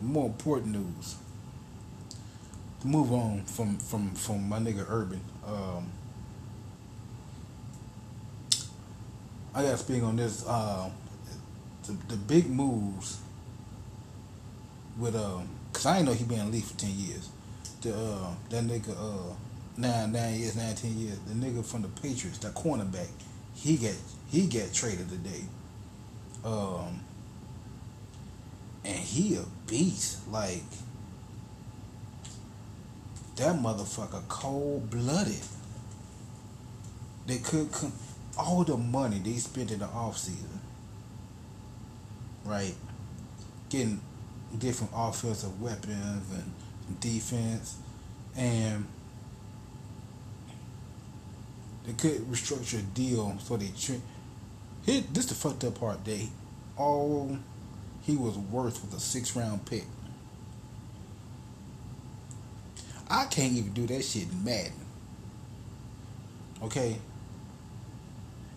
[0.00, 1.16] more important news.
[2.84, 5.20] Move on from from from my nigga Urban.
[5.46, 5.90] Um,
[9.54, 10.46] I gotta speak on this.
[10.46, 10.90] Uh,
[11.84, 13.18] the, the big moves
[14.98, 17.28] with um, cause I didn't know he been in the league for ten years.
[17.80, 19.34] The uh, that nigga uh,
[19.76, 21.18] nine nine years, nine ten years.
[21.20, 23.08] The nigga from the Patriots, that cornerback,
[23.54, 23.96] he get
[24.28, 25.44] he get traded today.
[26.44, 27.00] Um,
[28.84, 30.28] and he a beast.
[30.30, 30.62] Like
[33.36, 35.42] that motherfucker cold blooded.
[37.26, 37.92] They could come
[38.38, 40.60] all the money they spent in the off season,
[42.44, 42.74] right?
[43.68, 44.00] Getting
[44.56, 47.76] different offensive weapons and defense,
[48.36, 48.86] and
[51.86, 53.70] they could restructure a deal so they.
[53.78, 54.00] Tra-
[54.86, 56.02] Hit this the fucked up part.
[56.04, 56.28] They
[56.78, 57.36] all
[58.02, 59.84] he was worth with a six round pick.
[63.10, 64.72] I can't even do that shit in Madden.
[66.62, 66.96] Okay?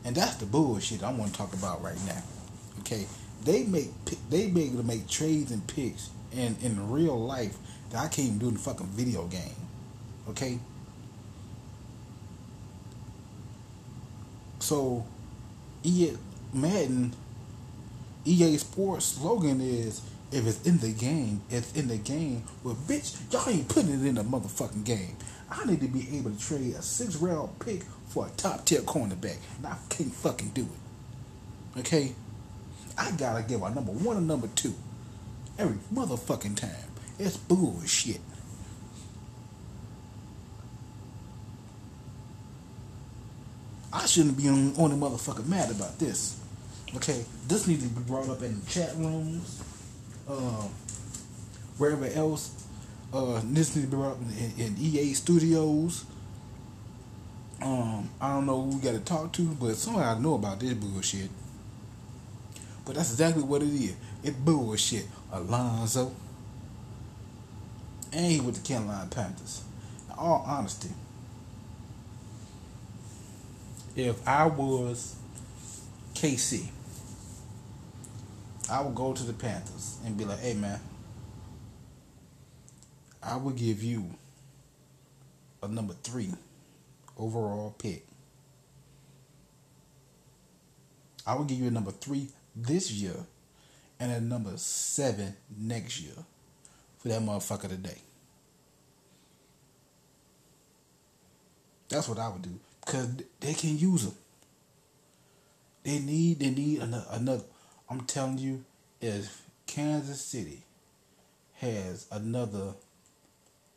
[0.06, 2.24] And that's the bullshit I want to talk about right now.
[2.80, 3.06] Okay?
[3.44, 3.90] They make
[4.30, 7.58] they be able to make trades and picks in, in real life
[7.90, 9.56] that I can't even do in the fucking video game.
[10.30, 10.60] Okay?
[14.60, 15.06] So
[15.84, 16.18] EA
[16.54, 17.14] Madden
[18.26, 20.02] EA Sports slogan is
[20.32, 22.44] if it's in the game, it's in the game.
[22.64, 25.18] Well, bitch, y'all ain't putting it in the motherfucking game.
[25.50, 28.82] I need to be able to trade a six round pick for a top tier
[28.82, 31.80] cornerback, and I can't fucking do it.
[31.80, 32.14] Okay?
[32.98, 34.74] I gotta give a number one and number two
[35.58, 36.70] every motherfucking time.
[37.20, 38.22] It's bullshit.
[43.94, 46.40] I shouldn't be on, on the motherfucker mad about this.
[46.96, 49.62] Okay, this needs to be brought up in chat rooms,
[50.28, 50.68] uh,
[51.78, 52.66] wherever else.
[53.14, 54.18] Uh, this needs to be brought up
[54.58, 56.06] in, in EA studios.
[57.62, 60.60] Um, I don't know who we got to talk to, but somehow I know about
[60.60, 61.30] this bullshit.
[62.86, 63.96] But that's exactly what it is.
[64.24, 65.06] It's bullshit.
[65.32, 66.14] Alonzo.
[68.12, 69.64] And he with the Carolina Panthers.
[70.10, 70.90] In all honesty,
[73.96, 75.16] if I was
[76.14, 76.68] KC,
[78.70, 80.80] I would go to the Panthers and be like, hey man,
[83.24, 84.06] I will give you
[85.64, 86.32] a number three
[87.18, 88.06] overall pick.
[91.26, 93.16] I will give you a number three this year
[94.00, 96.14] and a number seven next year
[96.98, 97.98] for that motherfucker today.
[101.90, 103.10] That's what I would do because
[103.40, 104.16] they can use them.
[105.84, 107.44] They need they need another, another.
[107.90, 108.64] I'm telling you,
[109.02, 110.64] if Kansas City
[111.56, 112.74] has another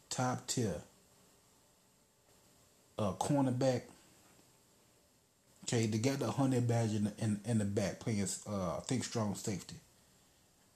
[0.08, 0.80] top tier
[2.98, 3.82] uh, cornerback.
[5.64, 9.02] Okay, they got the honey badger in the, in, in the back playing uh, think
[9.02, 9.76] strong safety.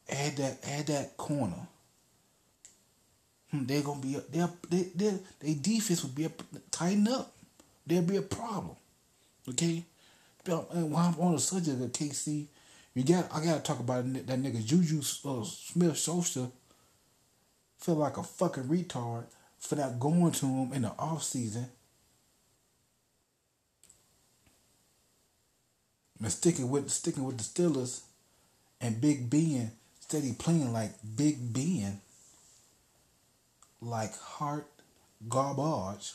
[0.08, 1.68] Add that add that corner.
[3.50, 6.30] Hmm, they're gonna be They're, they they they defense will be a,
[6.70, 7.34] tighten up.
[7.86, 8.76] There'll be a problem.
[9.50, 9.84] Okay,
[10.46, 12.46] and while I'm on the subject of KC,
[12.94, 16.46] you got I gotta talk about that nigga Juju uh, Smith Schuster.
[17.78, 19.24] Feel like a fucking retard
[19.58, 21.68] for not going to him in the off season
[26.20, 28.02] and sticking with sticking with the Steelers
[28.80, 29.72] and Big Ben
[30.08, 32.00] steady playing like Big Ben,
[33.82, 34.66] like heart
[35.28, 36.14] garbage.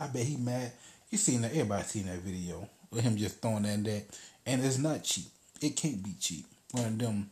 [0.00, 0.72] I bet he mad.
[1.10, 1.50] You seen that?
[1.50, 4.04] Everybody seen that video with him just throwing that and that,
[4.46, 5.26] and it's not cheap.
[5.60, 6.46] It can't be cheap.
[6.70, 7.30] One of them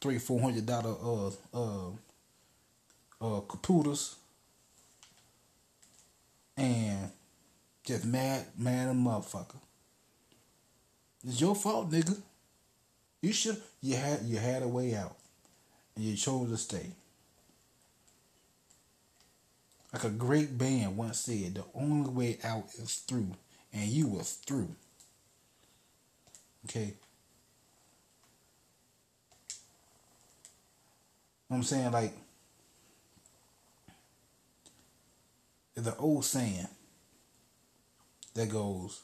[0.00, 1.90] three four hundred dollar uh uh
[3.20, 4.16] uh computers
[6.56, 7.10] and
[7.88, 9.56] just mad, mad a motherfucker.
[11.26, 12.20] It's your fault, nigga.
[13.22, 15.16] You should you had you had a way out.
[15.96, 16.90] And you chose to stay.
[19.92, 23.34] Like a great band once said, the only way out is through.
[23.72, 24.68] And you was through.
[26.66, 26.92] Okay.
[31.50, 32.12] I'm saying like
[35.74, 36.68] the old saying
[38.38, 39.00] that goes,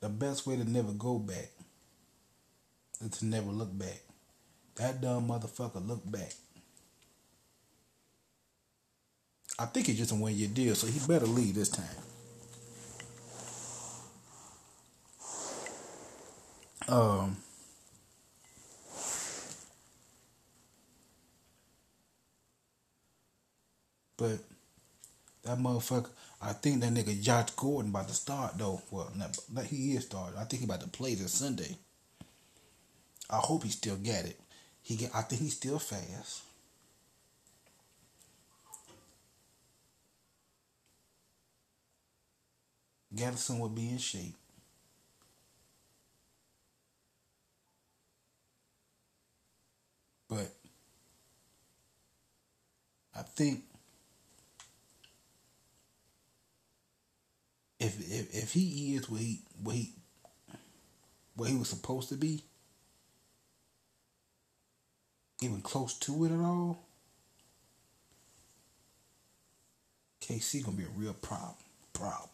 [0.00, 1.48] the best way to never go back
[3.00, 4.02] is to never look back.
[4.74, 6.34] That dumb motherfucker looked back.
[9.58, 11.86] I think he's just a one year deal, so he better leave this time.
[16.88, 17.36] Um,
[24.18, 24.38] but
[25.44, 26.10] that motherfucker,
[26.42, 28.82] I think that nigga Josh Gordon about to start though.
[28.90, 30.38] Well, not, not he is starting.
[30.38, 31.76] I think he about to play this Sunday.
[33.30, 34.40] I hope he still get it.
[34.82, 35.10] He get.
[35.14, 36.42] I think he's still fast.
[43.14, 44.34] Gatterson will be in shape.
[50.28, 50.50] But
[53.14, 53.62] I think
[57.78, 58.00] if
[58.52, 59.94] if he is what he what he
[61.34, 62.42] what he was supposed to be,
[65.40, 66.78] even close to it at all,
[70.20, 71.54] KC gonna be a real problem.
[71.94, 72.28] Problem.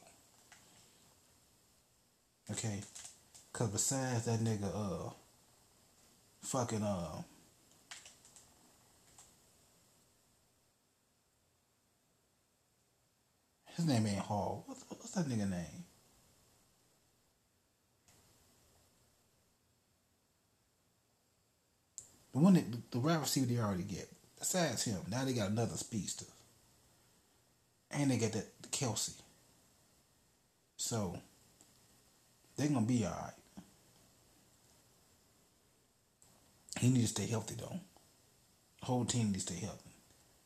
[2.50, 2.80] Okay,
[3.52, 5.10] cause besides that nigga, uh,
[6.42, 7.22] fucking uh.
[13.76, 14.64] His name ain't Hall.
[14.66, 15.84] What's, what's that nigga name?
[22.38, 22.62] The one the,
[22.92, 24.08] the wide receiver they already get.
[24.38, 26.26] Besides him, now they got another speedster.
[27.90, 29.14] And they got that Kelsey.
[30.76, 31.18] So
[32.56, 33.32] they're gonna be alright.
[36.78, 37.80] He needs to stay healthy though.
[38.84, 39.90] Whole team needs to stay healthy.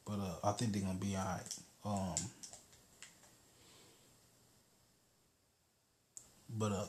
[0.07, 1.55] But uh, I think they're gonna be alright.
[1.85, 2.15] Um
[6.55, 6.87] But uh,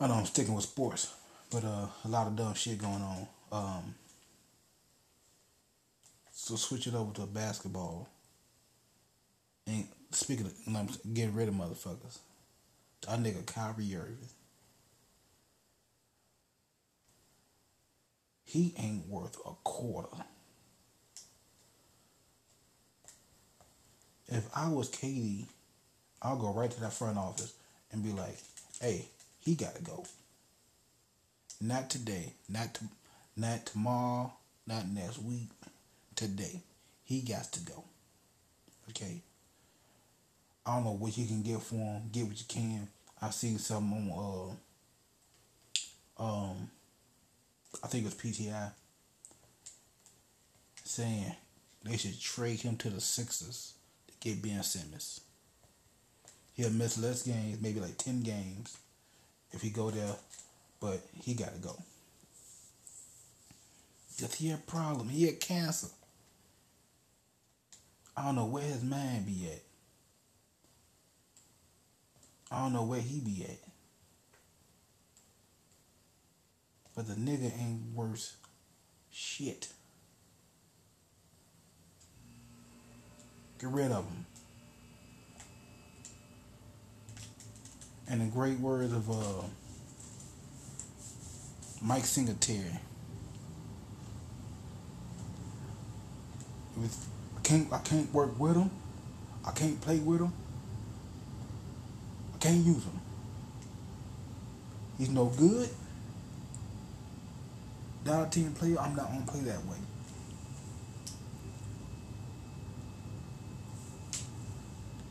[0.00, 1.14] I know I'm sticking with sports,
[1.50, 3.26] but uh, a lot of dumb shit going on.
[3.50, 3.94] Um,
[6.32, 8.08] so switch it over to basketball.
[9.66, 12.18] And speaking of, I'm getting rid of motherfuckers.
[13.06, 14.28] That nigga Kyrie Irving.
[18.44, 20.24] He ain't worth a quarter.
[24.28, 25.46] If I was KD,
[26.22, 27.52] I'll go right to that front office
[27.92, 28.38] and be like,
[28.80, 29.06] "Hey,
[29.40, 30.04] he got to go.
[31.60, 32.84] Not today, not to,
[33.36, 34.32] not tomorrow,
[34.66, 35.48] not next week.
[36.14, 36.60] Today,
[37.04, 37.84] he got to go.
[38.90, 39.22] Okay.
[40.66, 42.02] I don't know what you can get for him.
[42.12, 42.88] Get what you can.
[43.20, 44.56] I seen something on
[46.18, 46.70] uh, um,
[47.82, 48.72] I think it was PTI
[50.84, 51.34] saying
[51.84, 53.74] they should trade him to the Sixers
[54.08, 55.20] to get Ben Simmons.
[56.54, 58.78] He'll miss less games, maybe like 10 games
[59.52, 60.16] if he go there,
[60.80, 61.76] but he got to go.
[64.16, 65.08] Because he had a problem.
[65.08, 65.88] He had cancer.
[68.16, 69.62] I don't know where his mind be at.
[72.50, 73.58] I don't know where he be at.
[76.96, 78.36] But the nigga ain't worth
[79.10, 79.68] shit.
[83.60, 84.26] Get rid of him.
[88.10, 89.46] and the great words of uh,
[91.80, 92.80] Mike Singletary.
[96.80, 98.70] I can't I can't work with him.
[99.44, 100.32] I can't play with him.
[102.34, 103.00] I can't use him.
[104.98, 105.68] He's no good.
[108.04, 108.78] Not a team player.
[108.78, 109.76] I'm not gonna play that way.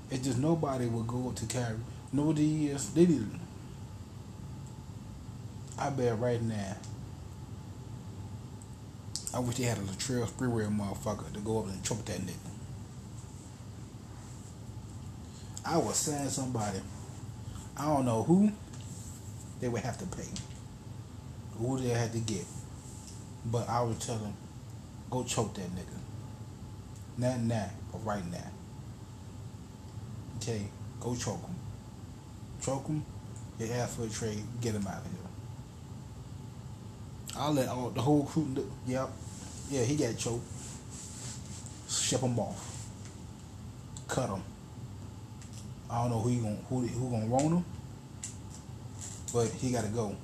[0.09, 1.75] It's just nobody will go to carry
[2.13, 2.89] Nobody is.
[2.91, 3.46] They need.
[5.77, 6.75] I bet right now.
[9.33, 12.33] I wish they had a Latrell Sprewell motherfucker to go up and choke that nigga.
[15.65, 16.79] I was saying somebody.
[17.75, 18.51] I don't know who
[19.59, 20.27] they would have to pay.
[21.59, 22.45] Who they had to get.
[23.45, 24.33] But I would tell them,
[25.11, 25.99] go choke that nigga.
[27.17, 28.51] Not now, but right now.
[30.37, 30.67] Okay,
[30.99, 31.55] go choke him
[32.61, 33.05] choke him,
[33.57, 35.16] get ask for a trade, get him out of here.
[37.37, 38.47] I'll let all the whole crew.
[38.87, 39.09] Yep,
[39.69, 40.43] yeah, he got choked.
[41.89, 42.87] Ship him off.
[44.07, 44.41] Cut him.
[45.89, 47.65] I don't know who you gonna who who gonna want him,
[49.33, 50.15] but he got to go.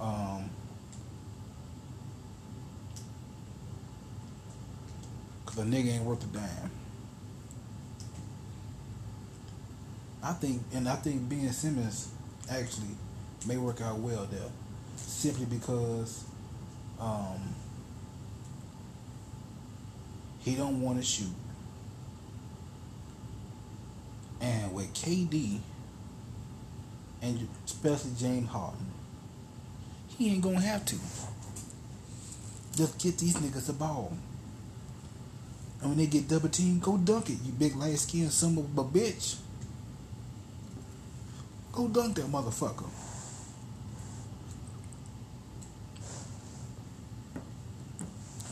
[0.00, 0.50] Um,
[5.46, 6.70] cause the nigga ain't worth a damn.
[10.22, 12.10] I think, and I think Ben Simmons
[12.50, 12.88] actually
[13.46, 14.50] may work out well there,
[14.96, 16.24] simply because
[17.00, 17.54] um,
[20.40, 21.34] he don't want to shoot,
[24.40, 25.60] and with KD
[27.22, 28.86] and especially James Harden,
[30.08, 30.96] he ain't gonna have to.
[32.76, 34.12] Just get these niggas the ball.
[35.80, 38.78] And when they get double teamed, go dunk it, you big light skinned son of
[38.78, 39.36] a bitch.
[41.72, 42.88] Go dunk that motherfucker.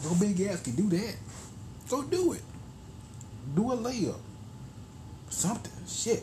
[0.04, 1.16] Go big ass can do that.
[1.88, 2.42] Go do it.
[3.54, 4.18] Do a layup.
[5.30, 5.72] Something.
[5.86, 6.22] Shit.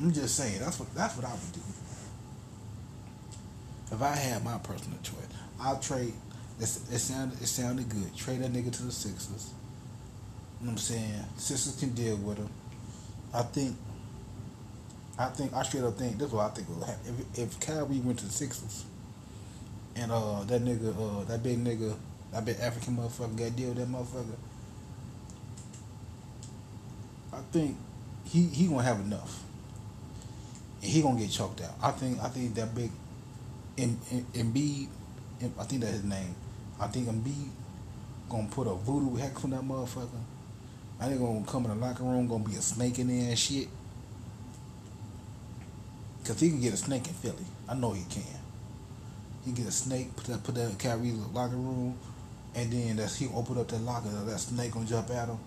[0.00, 1.60] I'm just saying that's what that's what I would do.
[3.92, 5.16] If I had my personal choice,
[5.60, 6.14] I'll trade.
[6.58, 8.16] It, it sounded it sounded good.
[8.16, 9.52] Trade that nigga to the Sixers.
[10.60, 11.24] You know what I'm saying?
[11.36, 12.48] Sixers can deal with him.
[13.32, 13.76] I think.
[15.18, 17.14] I think I straight up think this is what I think will happen.
[17.36, 18.86] If if Kyrie went to the Sixers,
[20.00, 21.94] and uh that nigga uh that big nigga
[22.32, 24.36] that big African motherfucker got deal with that motherfucker.
[27.32, 27.76] I think
[28.24, 29.42] he he gonna have enough.
[30.82, 31.74] And he gonna get choked out.
[31.82, 32.90] I think I think that big
[33.76, 33.96] in
[34.32, 34.88] Embiid,
[35.58, 36.34] I think that's his name.
[36.80, 37.48] I think Embiid
[38.30, 40.08] gonna put a voodoo hex on that motherfucker.
[40.98, 43.38] I think gonna come in the locker room, gonna be a snake in there and
[43.38, 43.68] shit.
[46.24, 47.46] Cause he can get a snake in Philly.
[47.68, 48.40] I know he can.
[49.44, 51.98] He get a snake, put that put that in Kyrie's locker room,
[52.54, 55.38] and then that's he open up that locker, that snake gonna jump at him.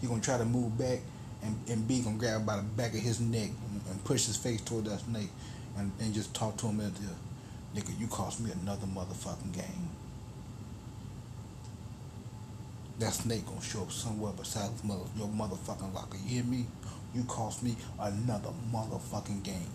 [0.00, 1.00] He gonna try to move back,
[1.42, 4.60] and, Embiid gonna grab by the back of his neck and, and push his face
[4.60, 5.30] toward that snake,
[5.76, 7.98] and, and just talk to him at the nigga.
[7.98, 9.90] You cost me another motherfucking game.
[12.98, 16.18] That snake gonna show up somewhere besides mother, your motherfucking locker.
[16.18, 16.66] You hear me?
[17.14, 19.70] You cost me another motherfucking game.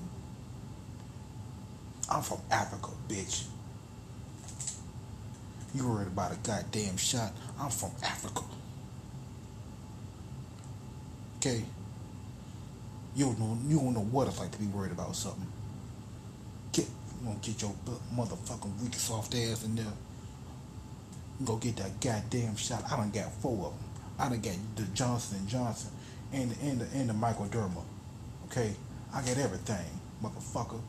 [2.09, 3.45] I'm from Africa, bitch.
[5.75, 7.31] You worried about a goddamn shot?
[7.59, 8.43] I'm from Africa.
[11.37, 11.63] Okay?
[13.15, 15.47] You don't know, you don't know what it's like to be worried about something.
[16.71, 17.73] Get, you gonna get your
[18.15, 19.85] motherfucking weak soft ass in there.
[21.43, 22.83] Go get that goddamn shot.
[22.91, 23.89] I done got four of them.
[24.19, 25.91] I done got the Johnson and Johnson
[26.31, 27.83] and the, and the, and the Microderma.
[28.45, 28.73] Okay?
[29.13, 29.85] I got everything,
[30.23, 30.79] motherfucker.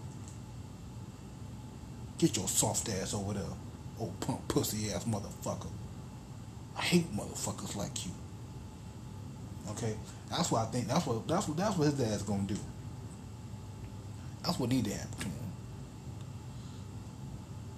[2.19, 3.43] Get your soft ass over there,
[3.99, 5.71] old punk pussy ass motherfucker.
[6.77, 8.13] I hate motherfuckers like you.
[9.71, 9.95] Okay,
[10.31, 10.89] that's what I think.
[10.89, 12.57] That's what that's what that's what his dad's gonna do.
[14.43, 15.33] That's what need to happen to him.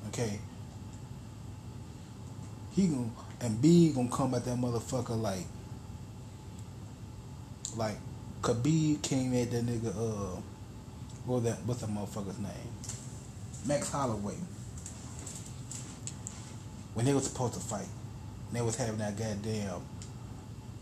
[0.09, 0.39] Okay.
[2.75, 3.11] He gonna
[3.41, 5.47] Embiid gonna come at that motherfucker like
[7.77, 7.97] like
[8.43, 10.41] Khabib came at that nigga uh
[11.25, 12.53] what that what's that motherfucker's name?
[13.67, 14.37] Max Holloway.
[16.97, 17.89] When they was supposed to fight.
[18.53, 19.83] They was having that goddamn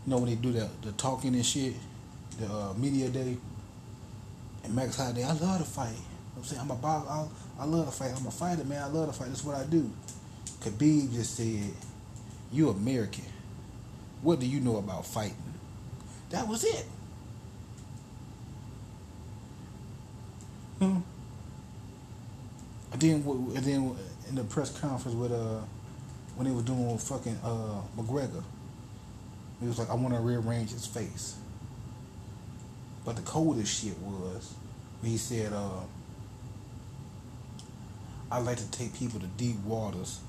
[0.05, 1.73] you know when they do the the talking and shit,
[2.39, 3.37] the uh, media day.
[4.63, 5.97] And Max Holloway, I love to fight.
[6.37, 8.11] I'm saying I'm a I love to fight.
[8.15, 8.83] I'm a fighter, man.
[8.83, 9.29] I love to fight.
[9.29, 9.89] That's what I do.
[10.61, 11.73] Khabib just said,
[12.51, 13.25] "You American.
[14.21, 15.35] What do you know about fighting?"
[16.29, 16.85] That was it.
[20.79, 20.99] Hmm.
[22.91, 23.13] And then,
[23.55, 23.95] and then
[24.29, 25.61] in the press conference with uh,
[26.35, 28.43] when he was doing fucking uh McGregor,
[29.59, 31.35] he was like, "I want to rearrange his face."
[33.03, 34.53] But the coldest shit was
[35.01, 35.81] when he said, uh,
[38.31, 40.19] "I like to take people to deep waters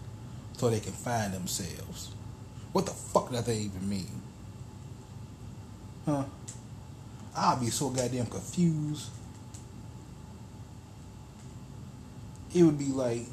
[0.57, 2.11] so they can find themselves."
[2.73, 4.23] What the fuck does that even mean?
[6.05, 6.25] Huh?
[7.35, 9.11] I'll be so goddamn confused.
[12.55, 13.27] It would be like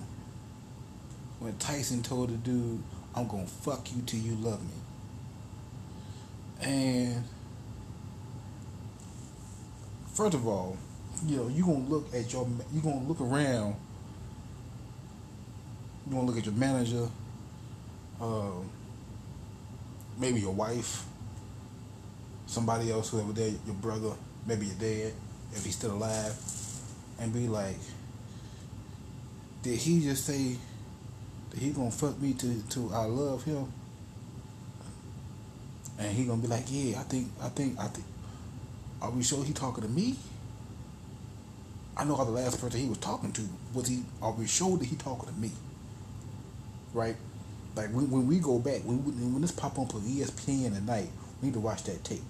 [1.43, 2.81] when Tyson told the dude,
[3.13, 4.73] I'm gonna fuck you till you love me.
[6.61, 7.23] And
[10.13, 10.77] first of all,
[11.27, 13.75] you know, you gonna look at your you gonna look around,
[16.07, 17.09] you gonna look at your manager,
[18.21, 18.61] uh,
[20.17, 21.03] maybe your wife,
[22.45, 24.13] somebody else who ever there, your brother,
[24.45, 25.11] maybe your dad,
[25.51, 26.33] if he's still alive,
[27.19, 27.75] and be like,
[29.61, 30.55] did he just say
[31.55, 33.71] he gonna fuck me to to I love him?
[35.99, 38.05] And he gonna be like, yeah, I think, I think, I think.
[39.01, 40.15] Are we sure he talking to me?
[41.95, 43.41] I know how the last person he was talking to
[43.73, 44.03] was he.
[44.21, 45.51] Are we sure that he talking to me?
[46.93, 47.15] Right?
[47.75, 48.97] Like when, when we go back, when
[49.33, 51.09] when this pop up on ESPN at night,
[51.41, 52.23] we need to watch that tape.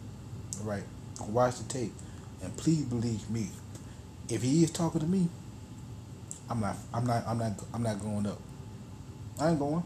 [0.61, 0.83] Right?
[1.27, 1.93] Watch the tape,
[2.41, 3.47] and please believe me,
[4.29, 5.29] if he is talking to me,
[6.49, 8.39] I'm not, I'm not, I'm not, I'm not going up.
[9.39, 9.83] I ain't going.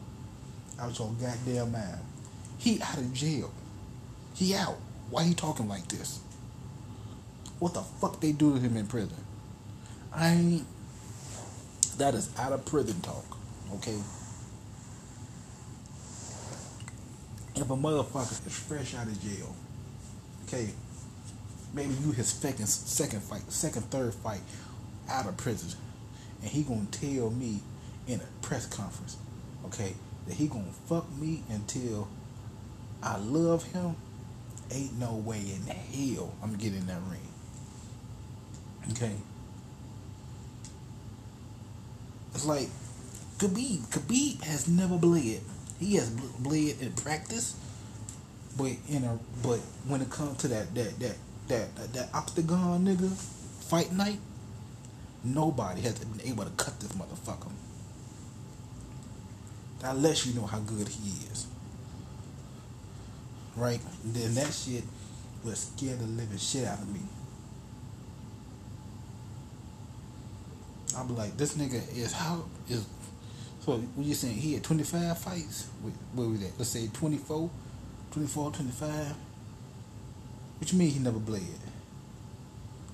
[0.80, 2.00] I was on goddamn mind.
[2.58, 3.52] He out of jail.
[4.36, 4.78] He out.
[5.10, 6.20] Why he talking like this?
[7.60, 9.18] What the fuck they do to him in prison?
[10.14, 10.66] I ain't.
[11.98, 13.26] That is out of prison talk.
[13.76, 13.98] Okay.
[17.62, 19.56] if a motherfucker is fresh out of jail,
[20.46, 20.70] okay,
[21.74, 24.42] maybe you his second second fight, second third fight
[25.10, 25.78] out of prison,
[26.42, 27.62] and he gonna tell me
[28.08, 29.18] in a press conference,
[29.66, 29.94] okay,
[30.28, 32.08] that he gonna fuck me until
[33.02, 33.96] I love him.
[34.72, 37.22] Ain't no way in hell I'm getting that ring.
[38.92, 39.14] Okay.
[42.34, 42.70] It's like
[43.38, 43.80] Khabib.
[43.88, 45.42] Khabib has never bled.
[45.80, 47.56] He has bled in practice,
[48.58, 51.16] but in a but when it comes to that that that
[51.48, 54.20] that that, that octagon nigga fight night,
[55.24, 57.52] nobody has been able to cut this motherfucker.
[59.82, 61.48] That lets you know how good he is.
[63.56, 63.80] Right?
[64.04, 64.84] And then that shit
[65.44, 67.02] would scare the living shit out of me.
[70.98, 72.86] I'm like, this nigga is how is
[73.68, 75.68] so what you saying he had 25 fights?
[76.14, 76.58] What was that?
[76.58, 77.50] Let's say 24,
[78.12, 79.16] 24, 25.
[80.58, 81.42] What you mean he never bled?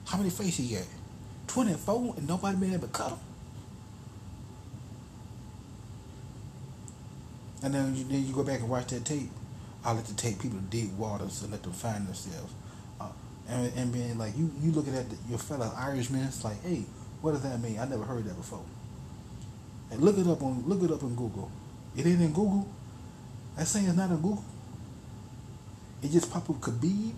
[0.06, 0.86] How many fights he got?
[1.48, 3.20] 24 and nobody been able to cut him?
[7.64, 9.30] And then you, then you go back and watch that tape.
[9.86, 12.54] I let the tape people dig waters and let them find themselves.
[13.00, 13.08] Uh,
[13.50, 16.84] and, and being like, you, you looking at the, your fellow Irishman, it's like, hey,
[17.22, 17.80] what does that mean?
[17.80, 18.64] I never heard that before.
[19.92, 21.52] And look it up on look it up in Google.
[21.96, 22.68] It ain't in Google.
[23.56, 24.44] That saying it's not in Google.
[26.02, 27.14] It just pop up Khabib.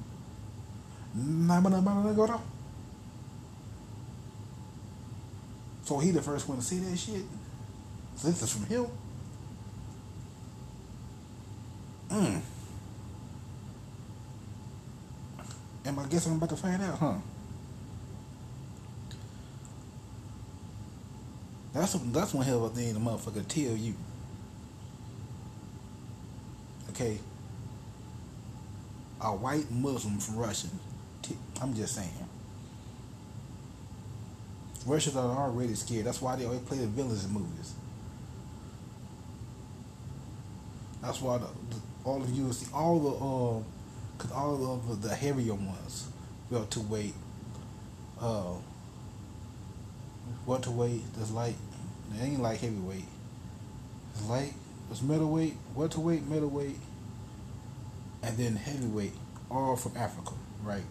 [5.83, 7.23] So he the first one to see that shit.
[8.17, 8.87] So this is from him.
[12.09, 12.41] Mm.
[15.85, 17.13] And I guess I'm about to find out, huh?
[21.73, 23.93] That's that's one hell of a thing the motherfucker tell you.
[26.89, 27.19] Okay.
[29.19, 30.67] A white Muslim from Russia.
[31.61, 32.09] I'm just saying.
[34.85, 36.05] Russians are already scared.
[36.05, 37.73] That's why they always play the villains in movies.
[41.01, 43.63] That's why the, the, all of you see all the uh,
[44.17, 46.07] cause all of the heavier ones
[46.49, 47.13] welterweight,
[48.21, 48.53] uh,
[50.45, 51.01] welterweight.
[51.17, 51.55] That's light.
[52.13, 53.05] It ain't like heavyweight.
[54.13, 54.53] It's light.
[54.91, 56.77] It's middleweight, welterweight, middleweight,
[58.21, 59.13] and then heavyweight.
[59.49, 60.33] All from Africa,
[60.63, 60.83] right?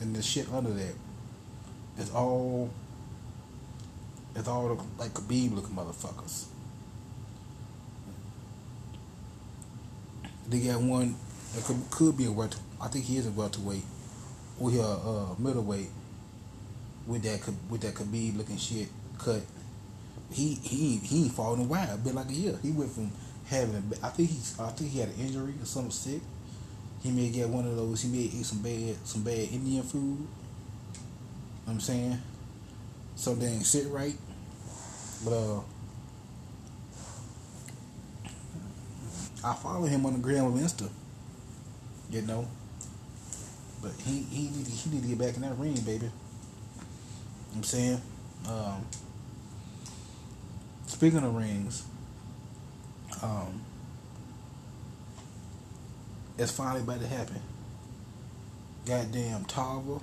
[0.00, 0.94] And the shit under that
[1.98, 2.70] is all.
[4.34, 6.46] It's all like Khabib looking motherfuckers.
[10.50, 11.16] They got one
[11.54, 12.58] that could, could be a welter.
[12.80, 13.84] I think he is a welterweight,
[14.58, 15.88] or he a uh, middleweight
[17.06, 17.40] with that
[17.70, 18.88] with that Khabib looking shit
[19.18, 19.42] cut.
[20.32, 21.96] He he he ain't falling a while.
[21.98, 22.58] Been like a year.
[22.62, 23.10] He went from
[23.46, 26.20] having a, I think he I think he had an injury or something sick.
[27.02, 28.02] He may get one of those.
[28.02, 30.02] He may eat some bad some bad Indian food.
[30.02, 30.26] You know
[31.64, 32.18] what I'm saying
[33.20, 34.14] something ain't sit right.
[35.24, 35.60] But uh,
[39.42, 40.88] I follow him on the gram of Insta.
[42.10, 42.46] You know.
[43.82, 46.06] But he he need to, he need to get back in that ring, baby.
[46.06, 46.12] You know
[47.56, 48.02] I'm saying.
[48.48, 48.86] Um,
[50.86, 51.84] speaking of rings,
[53.22, 53.62] um,
[56.38, 57.40] it's finally about to happen.
[58.86, 60.00] Goddamn Tava.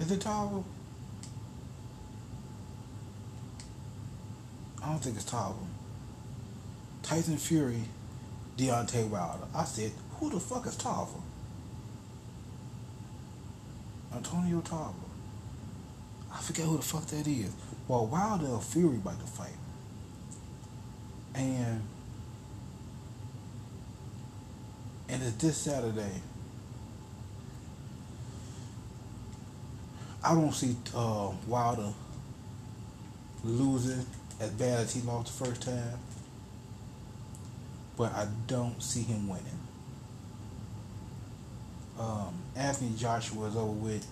[0.00, 0.64] Is it Tava?
[4.82, 5.71] I don't think it's Tarver.
[7.02, 7.82] Tyson Fury,
[8.56, 9.44] Deontay Wilder.
[9.54, 11.18] I said, who the fuck is Tarver?
[14.14, 14.92] Antonio Tarver.
[16.32, 17.52] I forget who the fuck that is.
[17.88, 19.50] Well, Wilder Fury about to fight.
[21.34, 21.82] And
[25.08, 26.22] and it's this Saturday.
[30.24, 31.92] I don't see uh, Wilder
[33.44, 34.06] losing
[34.40, 35.98] as bad as he lost the first time
[37.96, 39.60] but I don't see him winning.
[41.98, 44.06] Um, Anthony Joshua is over with.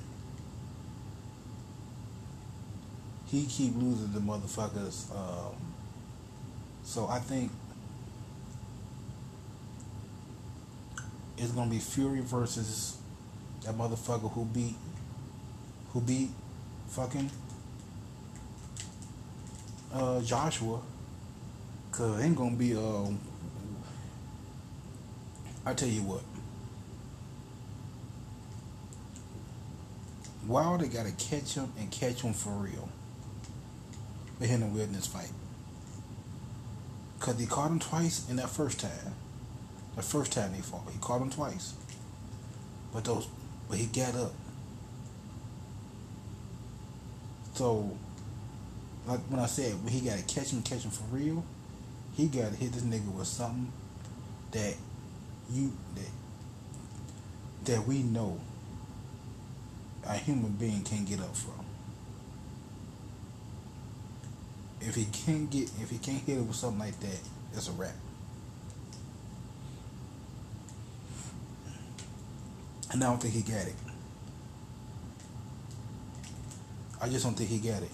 [3.26, 5.11] He keep losing the motherfuckers.
[5.14, 5.55] Um,
[6.83, 7.51] so I think
[11.39, 12.99] it's gonna be Fury versus
[13.64, 14.74] that motherfucker who beat
[15.93, 16.31] who beat
[16.89, 17.31] fucking
[19.93, 20.81] uh, Joshua.
[21.93, 23.18] Cause it ain't gonna be um,
[25.65, 26.23] I tell you what.
[30.47, 32.89] Wilder got to catch him and catch him for real.
[34.41, 35.31] Him in a wilderness fight.
[37.19, 39.15] Because he caught him twice in that first time.
[39.97, 41.75] The first time they fought, he caught him twice.
[42.93, 43.29] But those,
[43.69, 44.33] but he got up.
[47.55, 47.97] So,
[49.07, 51.45] like when I said when he got to catch him, catch him for real,
[52.17, 53.71] he got to hit this nigga with something
[54.53, 54.75] that
[55.53, 56.11] you that
[57.64, 58.40] that we know
[60.07, 61.53] a human being can get up from.
[64.80, 67.18] If he can't get, if he can't hit it with something like that,
[67.55, 67.94] it's a wrap.
[72.92, 73.74] And I don't think he got it.
[77.01, 77.90] I just don't think he got it.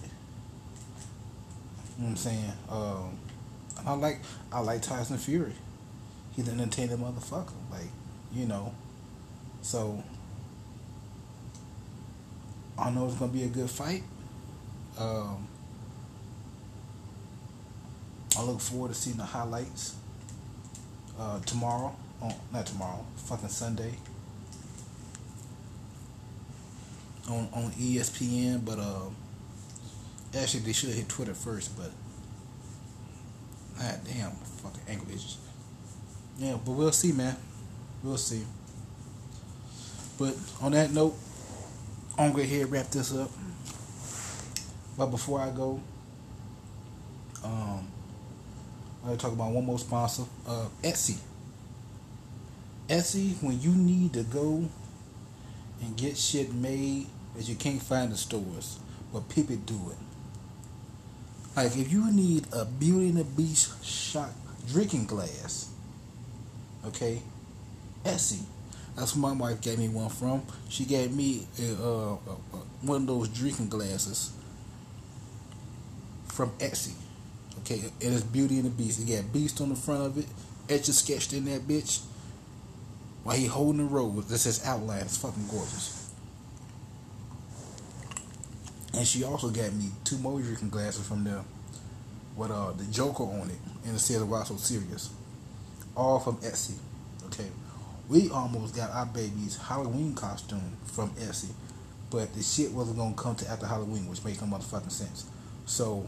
[1.97, 2.53] You know what I'm saying?
[2.69, 3.17] Um,
[3.85, 4.19] I like
[4.51, 5.53] I like Tyson Fury.
[6.37, 7.51] He's an entertaining motherfucker.
[7.71, 7.89] Like,
[8.31, 8.73] you know.
[9.61, 10.01] So
[12.77, 14.03] I know it's gonna be a good fight.
[14.99, 15.47] Um,
[18.37, 19.95] I look forward to seeing the highlights
[21.19, 21.95] uh, tomorrow.
[22.21, 23.03] Oh, not tomorrow.
[23.25, 23.95] Fucking Sunday.
[27.27, 29.09] On on ESPN, but uh,
[30.39, 31.75] actually they should hit Twitter first.
[31.75, 31.91] But
[33.79, 35.37] god damn, fucking issues.
[36.37, 37.35] Yeah, but we'll see, man.
[38.03, 38.43] We'll see.
[40.19, 41.15] But on that note,
[42.17, 43.31] I'm going to go ahead and wrap this up.
[44.97, 45.79] But before I go,
[47.43, 47.87] um,
[49.05, 51.17] I to talk about one more sponsor, uh, Etsy.
[52.87, 54.67] Etsy, when you need to go
[55.81, 58.79] and get shit made that you can't find in stores,
[59.13, 59.97] but people do it.
[61.55, 64.29] Like if you need a Beauty and the Beast shot
[64.67, 65.69] drinking glass,
[66.87, 67.21] okay,
[68.03, 68.41] Etsy.
[68.95, 70.41] That's where my wife gave me one from.
[70.69, 72.17] She gave me uh, uh,
[72.81, 74.31] one of those drinking glasses
[76.27, 76.93] from Etsy.
[77.59, 78.99] Okay, it is Beauty and the Beast.
[78.99, 80.25] It got Beast on the front of it,
[80.69, 82.01] etched sketched in that bitch.
[83.23, 85.01] While he holding the rose, this is outline.
[85.01, 86.11] It's fucking gorgeous.
[88.93, 91.43] And she also got me two more drinking glasses from there
[92.35, 95.09] with uh the Joker on it and it says why so serious.
[95.97, 96.75] All from Etsy.
[97.25, 97.47] Okay.
[98.07, 101.49] We almost got our baby's Halloween costume from Etsy.
[102.09, 105.25] But the shit wasn't gonna come to after Halloween, which makes no motherfucking sense.
[105.65, 106.07] So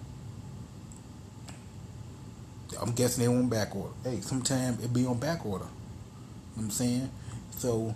[2.80, 3.94] I'm guessing they on back order.
[4.04, 5.66] Hey, sometimes it be on back order.
[6.56, 7.10] You know I'm saying?
[7.52, 7.96] So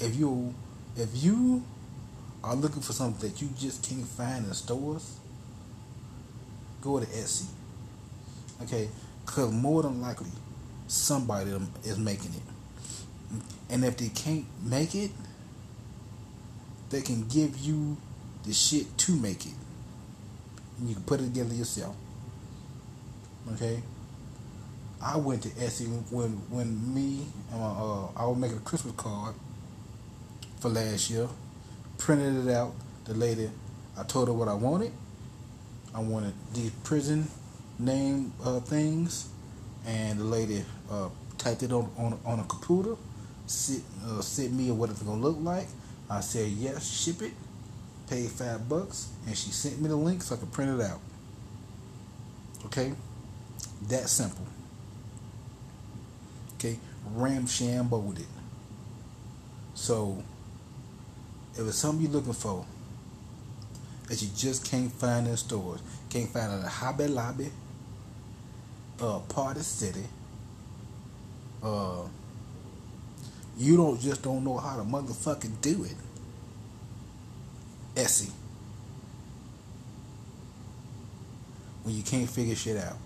[0.00, 0.54] if you
[0.96, 1.62] if you
[2.42, 5.18] are looking for something that you just can't find in stores,
[6.80, 7.46] go to Etsy.
[8.62, 8.88] Okay,
[9.26, 10.30] because more than likely
[10.86, 11.50] somebody
[11.84, 15.10] is making it, and if they can't make it,
[16.90, 17.96] they can give you
[18.44, 19.54] the shit to make it.
[20.78, 21.96] And you can put it together yourself.
[23.52, 23.82] Okay.
[25.02, 28.94] I went to Etsy when when me and my, uh, I was making a Christmas
[28.96, 29.34] card
[30.60, 31.28] for last year.
[31.98, 32.72] Printed it out.
[33.04, 33.50] The lady,
[33.98, 34.92] I told her what I wanted.
[35.94, 37.28] I wanted these prison
[37.78, 39.28] name uh, things,
[39.86, 41.08] and the lady uh,
[41.38, 42.96] typed it on on, on a computer.
[43.46, 45.66] Sit, uh, sent me what it's gonna look like.
[46.08, 47.32] I said yes, ship it.
[48.08, 51.00] Paid five bucks, and she sent me the link so I could print it out.
[52.66, 52.92] Okay,
[53.88, 54.46] that simple.
[56.54, 56.78] Okay,
[57.14, 58.26] ramshambled it.
[59.74, 60.22] So,
[61.54, 62.64] if it's something you're looking for
[64.08, 65.80] that you just can't find in stores,
[66.10, 67.50] can't find at Hobby Lobby,
[69.00, 70.04] uh, Party City,
[71.62, 72.02] uh,
[73.56, 75.94] you don't just don't know how to motherfucking do it.
[77.94, 78.30] Etsy.
[81.82, 82.96] When you can't figure shit out.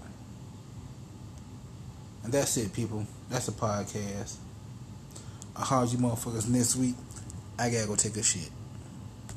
[2.25, 3.07] And that's it, people.
[3.31, 4.37] That's the podcast.
[5.57, 6.95] I'll holler you motherfuckers next week.
[7.59, 8.51] I gotta go take a shit.